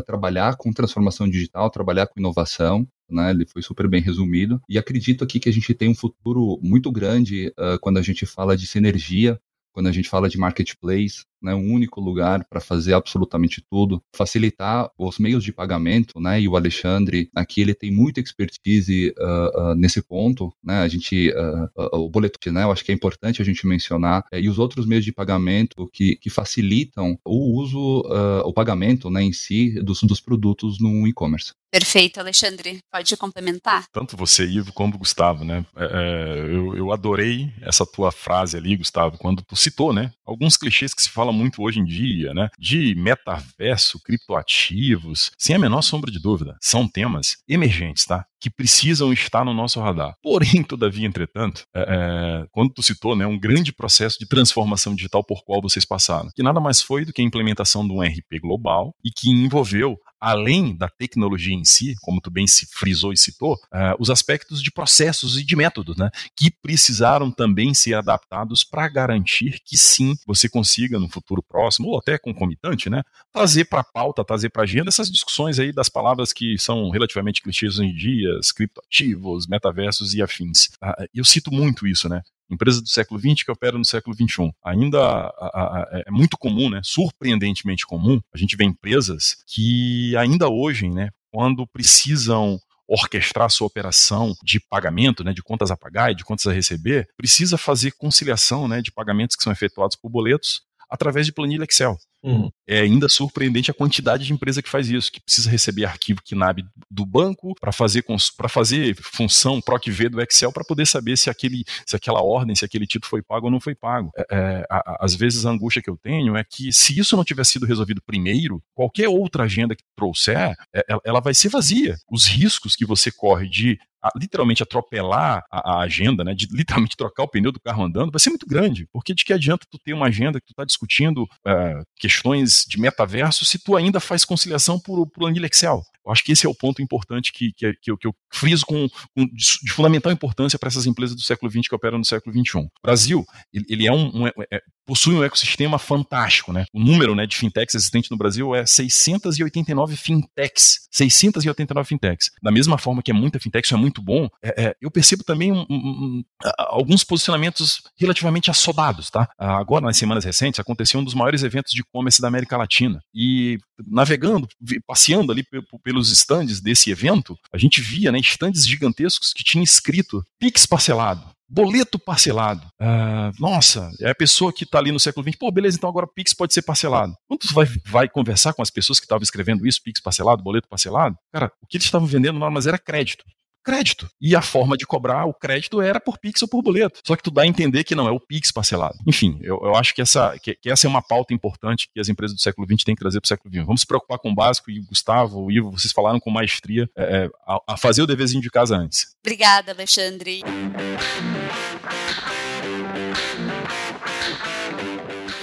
trabalhar 0.06 0.56
com 0.56 0.72
transformação 0.72 1.28
digital, 1.28 1.68
trabalhar 1.70 2.06
com 2.06 2.18
inovação, 2.18 2.86
né? 3.14 3.30
Ele 3.30 3.46
foi 3.46 3.62
super 3.62 3.88
bem 3.88 4.00
resumido. 4.00 4.60
E 4.68 4.78
acredito 4.78 5.24
aqui 5.24 5.38
que 5.38 5.48
a 5.48 5.52
gente 5.52 5.74
tem 5.74 5.88
um 5.88 5.94
futuro 5.94 6.58
muito 6.62 6.90
grande 6.90 7.48
uh, 7.58 7.78
quando 7.80 7.98
a 7.98 8.02
gente 8.02 8.26
fala 8.26 8.56
de 8.56 8.66
sinergia, 8.66 9.40
quando 9.72 9.88
a 9.88 9.92
gente 9.92 10.08
fala 10.08 10.28
de 10.28 10.38
marketplace, 10.38 11.24
né, 11.42 11.54
um 11.54 11.72
único 11.72 12.00
lugar 12.00 12.44
para 12.48 12.60
fazer 12.60 12.94
absolutamente 12.94 13.62
tudo, 13.70 14.02
facilitar 14.14 14.90
os 14.98 15.18
meios 15.18 15.44
de 15.44 15.52
pagamento, 15.52 16.20
né, 16.20 16.40
e 16.40 16.48
o 16.48 16.56
Alexandre 16.56 17.30
aqui 17.34 17.60
ele 17.60 17.74
tem 17.74 17.90
muita 17.90 18.20
expertise 18.20 19.12
uh, 19.18 19.60
uh, 19.60 19.74
nesse 19.74 20.02
ponto, 20.02 20.52
né, 20.62 20.80
a 20.80 20.88
gente, 20.88 21.30
uh, 21.30 21.96
o 21.96 22.08
boletim, 22.08 22.50
né, 22.50 22.64
eu 22.64 22.72
acho 22.72 22.84
que 22.84 22.92
é 22.92 22.94
importante 22.94 23.42
a 23.42 23.44
gente 23.44 23.66
mencionar, 23.66 24.24
e 24.32 24.48
os 24.48 24.58
outros 24.58 24.86
meios 24.86 25.04
de 25.04 25.12
pagamento 25.12 25.88
que, 25.92 26.16
que 26.16 26.30
facilitam 26.30 27.18
o 27.24 27.60
uso, 27.60 28.02
o 28.44 28.52
pagamento, 28.52 29.10
né, 29.10 29.22
em 29.22 29.32
si 29.32 29.80
dos, 29.82 30.02
dos 30.02 30.20
produtos 30.20 30.80
no 30.80 31.06
e-commerce. 31.06 31.52
Perfeito, 31.70 32.18
Alexandre. 32.18 32.80
Pode 32.92 33.16
complementar? 33.16 33.84
Tanto 33.92 34.16
você, 34.16 34.44
Ivo, 34.44 34.72
como 34.72 34.96
o 34.96 34.98
Gustavo, 34.98 35.44
né? 35.44 35.64
É, 35.76 35.84
é, 35.84 36.40
eu, 36.52 36.76
eu 36.76 36.92
adorei 36.92 37.52
essa 37.62 37.86
tua 37.86 38.10
frase 38.10 38.56
ali, 38.56 38.76
Gustavo, 38.76 39.16
quando 39.16 39.40
tu 39.42 39.54
citou, 39.54 39.92
né? 39.92 40.10
Alguns 40.26 40.56
clichês 40.56 40.92
que 40.92 41.00
se 41.00 41.08
falam 41.08 41.29
muito 41.32 41.62
hoje 41.62 41.80
em 41.80 41.84
dia, 41.84 42.32
né? 42.34 42.48
De 42.58 42.94
metaverso, 42.94 44.00
criptoativos, 44.02 45.30
sem 45.38 45.56
a 45.56 45.58
menor 45.58 45.82
sombra 45.82 46.10
de 46.10 46.20
dúvida. 46.20 46.56
São 46.60 46.88
temas 46.88 47.36
emergentes, 47.48 48.04
tá? 48.04 48.24
Que 48.40 48.50
precisam 48.50 49.12
estar 49.12 49.44
no 49.44 49.52
nosso 49.52 49.80
radar. 49.80 50.14
Porém, 50.22 50.62
todavia, 50.62 51.06
entretanto, 51.06 51.64
é, 51.74 51.80
é, 51.80 52.46
quando 52.50 52.72
tu 52.72 52.82
citou 52.82 53.14
né, 53.14 53.26
um 53.26 53.38
grande 53.38 53.72
processo 53.72 54.18
de 54.18 54.26
transformação 54.26 54.94
digital 54.94 55.22
por 55.22 55.44
qual 55.44 55.60
vocês 55.60 55.84
passaram, 55.84 56.30
que 56.34 56.42
nada 56.42 56.60
mais 56.60 56.80
foi 56.80 57.04
do 57.04 57.12
que 57.12 57.22
a 57.22 57.24
implementação 57.24 57.86
de 57.86 57.92
um 57.92 58.00
RP 58.00 58.40
global 58.40 58.94
e 59.04 59.10
que 59.10 59.30
envolveu 59.30 59.98
além 60.20 60.76
da 60.76 60.88
tecnologia 60.88 61.54
em 61.54 61.64
si, 61.64 61.94
como 62.02 62.20
tu 62.20 62.30
bem 62.30 62.46
se 62.46 62.66
frisou 62.66 63.12
e 63.12 63.16
citou, 63.16 63.54
uh, 63.54 63.96
os 63.98 64.10
aspectos 64.10 64.62
de 64.62 64.70
processos 64.70 65.38
e 65.38 65.44
de 65.44 65.56
métodos, 65.56 65.96
né, 65.96 66.10
que 66.36 66.50
precisaram 66.50 67.30
também 67.30 67.72
ser 67.72 67.94
adaptados 67.94 68.62
para 68.62 68.86
garantir 68.88 69.60
que 69.64 69.78
sim, 69.78 70.14
você 70.26 70.48
consiga 70.48 70.98
no 70.98 71.08
futuro 71.08 71.42
próximo, 71.42 71.88
ou 71.88 71.98
até 71.98 72.18
concomitante, 72.18 72.90
né, 72.90 73.02
trazer 73.32 73.64
para 73.64 73.80
a 73.80 73.84
pauta, 73.84 74.24
trazer 74.24 74.50
para 74.50 74.62
a 74.62 74.64
agenda 74.64 74.88
essas 74.88 75.10
discussões 75.10 75.58
aí 75.58 75.72
das 75.72 75.88
palavras 75.88 76.32
que 76.32 76.58
são 76.58 76.90
relativamente 76.90 77.40
clichês 77.40 77.78
hoje 77.78 77.88
em 77.88 77.94
dia, 77.94 78.29
criptoativos, 78.54 79.46
metaversos 79.46 80.14
e 80.14 80.22
afins. 80.22 80.66
Uh, 80.82 81.06
eu 81.14 81.24
cito 81.24 81.52
muito 81.52 81.86
isso, 81.86 82.08
né, 82.08 82.22
empresa 82.50 82.82
do 82.82 82.88
século 82.88 83.20
XX 83.20 83.44
que 83.44 83.50
opera 83.50 83.78
no 83.78 83.84
século 83.84 84.14
XXI. 84.14 84.50
Ainda 84.64 84.98
a, 84.98 85.28
a, 85.28 85.78
a, 85.82 86.02
é 86.06 86.10
muito 86.10 86.36
comum, 86.36 86.68
né, 86.68 86.80
surpreendentemente 86.82 87.86
comum, 87.86 88.20
a 88.34 88.38
gente 88.38 88.56
vê 88.56 88.64
empresas 88.64 89.36
que 89.46 90.16
ainda 90.16 90.48
hoje, 90.48 90.88
né, 90.88 91.10
quando 91.30 91.66
precisam 91.66 92.58
orquestrar 92.88 93.48
sua 93.50 93.68
operação 93.68 94.34
de 94.42 94.58
pagamento, 94.58 95.22
né, 95.22 95.32
de 95.32 95.42
contas 95.42 95.70
a 95.70 95.76
pagar 95.76 96.10
e 96.10 96.14
de 96.14 96.24
contas 96.24 96.46
a 96.48 96.52
receber, 96.52 97.06
precisa 97.16 97.56
fazer 97.56 97.92
conciliação 97.92 98.66
né, 98.66 98.82
de 98.82 98.90
pagamentos 98.90 99.36
que 99.36 99.44
são 99.44 99.52
efetuados 99.52 99.96
por 99.96 100.10
boletos 100.10 100.62
através 100.90 101.24
de 101.24 101.32
planilha 101.32 101.62
Excel. 101.62 101.96
Uhum. 102.22 102.50
é 102.68 102.80
ainda 102.80 103.08
surpreendente 103.08 103.70
a 103.70 103.74
quantidade 103.74 104.26
de 104.26 104.32
empresa 104.32 104.60
que 104.60 104.68
faz 104.68 104.90
isso, 104.90 105.10
que 105.10 105.20
precisa 105.20 105.48
receber 105.48 105.86
arquivo 105.86 106.20
KNAB 106.22 106.62
do 106.90 107.06
banco 107.06 107.54
para 107.58 107.72
fazer 107.72 108.04
para 108.36 108.48
fazer 108.48 108.94
função 108.96 109.60
PROC-V 109.60 110.10
do 110.10 110.20
Excel 110.20 110.52
para 110.52 110.64
poder 110.64 110.86
saber 110.86 111.16
se 111.16 111.30
aquele 111.30 111.64
se 111.86 111.96
aquela 111.96 112.22
ordem, 112.22 112.54
se 112.54 112.64
aquele 112.64 112.86
título 112.86 113.08
foi 113.08 113.22
pago 113.22 113.46
ou 113.46 113.50
não 113.50 113.60
foi 113.60 113.74
pago. 113.74 114.10
É, 114.16 114.26
é, 114.30 114.66
a, 114.70 115.04
às 115.04 115.14
vezes 115.14 115.46
a 115.46 115.50
angústia 115.50 115.82
que 115.82 115.88
eu 115.88 115.96
tenho 115.96 116.36
é 116.36 116.44
que 116.44 116.72
se 116.72 116.98
isso 116.98 117.16
não 117.16 117.24
tiver 117.24 117.44
sido 117.44 117.64
resolvido 117.64 118.02
primeiro, 118.02 118.62
qualquer 118.74 119.08
outra 119.08 119.44
agenda 119.44 119.74
que 119.74 119.82
trouxer, 119.96 120.54
é, 120.74 120.84
ela 121.04 121.20
vai 121.20 121.32
ser 121.32 121.48
vazia. 121.48 121.96
Os 122.10 122.26
riscos 122.26 122.76
que 122.76 122.84
você 122.84 123.10
corre 123.10 123.48
de 123.48 123.78
literalmente 124.16 124.62
atropelar 124.62 125.42
a, 125.50 125.72
a, 125.72 125.82
agenda, 125.82 126.24
né, 126.24 126.34
de 126.34 126.46
literalmente 126.52 126.96
trocar 126.96 127.24
o 127.24 127.28
pneu 127.28 127.52
do 127.52 127.60
carro 127.60 127.84
andando, 127.84 128.10
vai 128.10 128.20
ser 128.20 128.30
muito 128.30 128.46
grande. 128.46 128.88
Porque 128.92 129.14
de 129.14 129.24
que 129.24 129.32
adianta 129.32 129.66
tu 129.70 129.78
ter 129.78 129.92
uma 129.92 130.06
agenda 130.06 130.40
que 130.40 130.46
tu 130.46 130.52
está 130.52 130.64
discutindo 130.64 131.22
uh, 131.22 131.84
questões 131.96 132.64
de 132.68 132.80
metaverso 132.80 133.44
se 133.44 133.58
tu 133.58 133.76
ainda 133.76 134.00
faz 134.00 134.24
conciliação 134.24 134.78
por, 134.78 135.06
por 135.06 135.20
planilha 135.20 135.46
Excel? 135.46 135.82
Eu 136.04 136.12
acho 136.12 136.24
que 136.24 136.32
esse 136.32 136.46
é 136.46 136.48
o 136.48 136.54
ponto 136.54 136.82
importante 136.82 137.32
que, 137.32 137.52
que, 137.52 137.72
que, 137.74 137.90
eu, 137.90 137.96
que 137.96 138.06
eu 138.06 138.14
friso 138.32 138.64
com, 138.64 138.88
com 139.14 139.26
de, 139.26 139.72
fundamental 139.72 140.12
importância 140.12 140.58
para 140.58 140.68
essas 140.68 140.86
empresas 140.86 141.16
do 141.16 141.22
século 141.22 141.50
XX 141.50 141.68
que 141.68 141.74
operam 141.74 141.98
no 141.98 142.04
século 142.04 142.34
XXI. 142.34 142.58
O 142.58 142.70
Brasil, 142.82 143.24
ele, 143.52 143.64
ele 143.68 143.86
é 143.86 143.92
um, 143.92 144.22
um 144.22 144.26
é, 144.26 144.32
é, 144.52 144.62
possui 144.86 145.14
um 145.14 145.22
ecossistema 145.22 145.78
fantástico, 145.78 146.52
né? 146.52 146.64
O 146.72 146.80
número 146.80 147.14
né, 147.14 147.26
de 147.26 147.36
fintechs 147.36 147.74
existentes 147.74 148.10
no 148.10 148.16
Brasil 148.16 148.54
é 148.54 148.66
689 148.66 149.96
fintechs. 149.96 150.88
689 150.90 151.88
fintechs. 151.88 152.30
Da 152.42 152.50
mesma 152.50 152.76
forma 152.76 153.02
que 153.02 153.10
é 153.10 153.14
muita 153.14 153.38
fintech, 153.38 153.64
isso 153.64 153.74
é 153.74 153.78
muito 153.78 154.02
bom, 154.02 154.28
é, 154.42 154.64
é, 154.64 154.76
eu 154.80 154.90
percebo 154.90 155.22
também 155.22 155.52
um, 155.52 155.64
um, 155.70 156.24
alguns 156.58 157.04
posicionamentos 157.04 157.82
relativamente 157.96 158.50
assodados, 158.50 159.10
tá? 159.10 159.28
Agora, 159.38 159.86
nas 159.86 159.96
semanas 159.96 160.24
recentes, 160.24 160.58
aconteceu 160.58 160.98
um 160.98 161.04
dos 161.04 161.14
maiores 161.14 161.42
eventos 161.42 161.72
de 161.72 161.82
e-commerce 161.82 162.20
da 162.20 162.28
América 162.28 162.56
Latina. 162.56 163.00
E 163.14 163.58
navegando, 163.86 164.48
passeando 164.86 165.32
ali 165.32 165.44
pelos 165.90 166.12
stands 166.12 166.60
desse 166.60 166.88
evento, 166.88 167.36
a 167.52 167.58
gente 167.58 167.80
via 167.80 168.12
né, 168.12 168.20
stands 168.20 168.64
gigantescos 168.64 169.32
que 169.32 169.42
tinham 169.42 169.64
escrito 169.64 170.22
Pix 170.38 170.64
parcelado, 170.64 171.28
boleto 171.48 171.98
parcelado. 171.98 172.64
Ah, 172.80 173.32
nossa, 173.40 173.90
é 174.00 174.10
a 174.10 174.14
pessoa 174.14 174.52
que 174.52 174.62
está 174.62 174.78
ali 174.78 174.92
no 174.92 175.00
século 175.00 175.28
XX, 175.28 175.36
pô, 175.36 175.50
beleza, 175.50 175.76
então 175.76 175.90
agora 175.90 176.06
Pix 176.06 176.32
pode 176.32 176.54
ser 176.54 176.62
parcelado. 176.62 177.12
Quando 177.26 177.42
você 177.42 177.52
vai, 177.52 177.66
vai 177.86 178.08
conversar 178.08 178.52
com 178.52 178.62
as 178.62 178.70
pessoas 178.70 179.00
que 179.00 179.04
estavam 179.04 179.24
escrevendo 179.24 179.66
isso, 179.66 179.82
Pix 179.82 180.00
parcelado, 180.00 180.44
boleto 180.44 180.68
parcelado, 180.68 181.16
cara, 181.32 181.50
o 181.60 181.66
que 181.66 181.76
eles 181.76 181.86
estavam 181.86 182.06
vendendo 182.06 182.38
nada 182.38 182.52
mais 182.52 182.68
era 182.68 182.78
crédito 182.78 183.24
crédito. 183.64 184.08
E 184.20 184.34
a 184.34 184.42
forma 184.42 184.76
de 184.76 184.86
cobrar 184.86 185.26
o 185.26 185.34
crédito 185.34 185.80
era 185.80 186.00
por 186.00 186.18
Pix 186.18 186.42
ou 186.42 186.48
por 186.48 186.62
boleto. 186.62 187.00
Só 187.04 187.16
que 187.16 187.22
tu 187.22 187.30
dá 187.30 187.42
a 187.42 187.46
entender 187.46 187.84
que 187.84 187.94
não, 187.94 188.08
é 188.08 188.10
o 188.10 188.20
Pix 188.20 188.50
parcelado. 188.52 188.98
Enfim, 189.06 189.38
eu, 189.42 189.60
eu 189.62 189.74
acho 189.74 189.94
que 189.94 190.02
essa, 190.02 190.38
que, 190.38 190.54
que, 190.54 190.70
essa 190.70 190.86
é 190.86 190.90
uma 190.90 191.02
pauta 191.02 191.34
importante 191.34 191.88
que 191.92 192.00
as 192.00 192.08
empresas 192.08 192.36
do 192.36 192.40
século 192.40 192.66
XX 192.66 192.84
têm 192.84 192.94
que 192.94 193.00
trazer 193.00 193.20
para 193.20 193.26
o 193.26 193.28
século 193.28 193.52
XXI. 193.52 193.64
Vamos 193.64 193.80
se 193.82 193.86
preocupar 193.86 194.18
com 194.18 194.30
o 194.30 194.34
básico, 194.34 194.70
e 194.70 194.80
Gustavo, 194.80 195.44
o 195.44 195.52
Ivo, 195.52 195.70
vocês 195.70 195.92
falaram 195.92 196.20
com 196.20 196.30
maestria 196.30 196.88
é, 196.96 197.24
é 197.24 197.30
a, 197.46 197.74
a 197.74 197.76
fazer 197.76 198.02
o 198.02 198.06
deverzinho 198.06 198.42
de 198.42 198.50
casa 198.50 198.76
antes. 198.76 199.14
Obrigada, 199.22 199.72
Alexandre. 199.72 200.42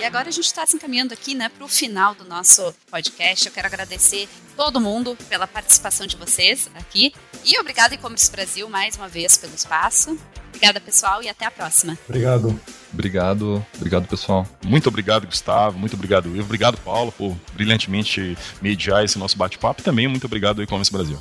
Agora 0.08 0.30
a 0.30 0.32
gente 0.32 0.46
está 0.46 0.66
se 0.66 0.76
encaminhando 0.76 1.14
aqui 1.14 1.36
né, 1.36 1.50
para 1.50 1.66
o 1.66 1.68
final 1.68 2.16
do 2.16 2.24
nosso 2.24 2.74
podcast. 2.90 3.46
Eu 3.46 3.52
quero 3.52 3.68
agradecer 3.68 4.28
todo 4.56 4.80
mundo 4.80 5.18
pela 5.28 5.46
participação 5.46 6.08
de 6.08 6.16
vocês 6.16 6.70
aqui. 6.76 7.14
E 7.46 7.60
obrigado 7.60 7.94
E-Commerce 7.94 8.32
Brasil 8.32 8.70
mais 8.70 8.96
uma 8.96 9.08
vez 9.08 9.38
pelo 9.38 9.54
espaço. 9.54 10.18
Obrigada, 10.48 10.80
pessoal, 10.80 11.22
e 11.22 11.30
até 11.30 11.46
a 11.46 11.52
próxima. 11.52 11.98
Obrigado. 12.08 12.60
Obrigado, 12.92 13.66
obrigado, 13.76 14.08
pessoal. 14.08 14.48
Muito 14.66 14.88
obrigado, 14.88 15.28
Gustavo. 15.28 15.78
Muito 15.78 15.94
obrigado, 15.94 16.30
Ivo. 16.30 16.46
Obrigado, 16.46 16.78
Paulo, 16.78 17.12
por 17.12 17.38
brilhantemente 17.54 18.38
mediar 18.62 19.04
esse 19.04 19.20
nosso 19.20 19.38
bate-papo. 19.38 19.82
E 19.82 19.84
também 19.84 20.08
muito 20.08 20.26
obrigado, 20.26 20.64
E-Commerce 20.64 20.92
Brasil. 20.92 21.20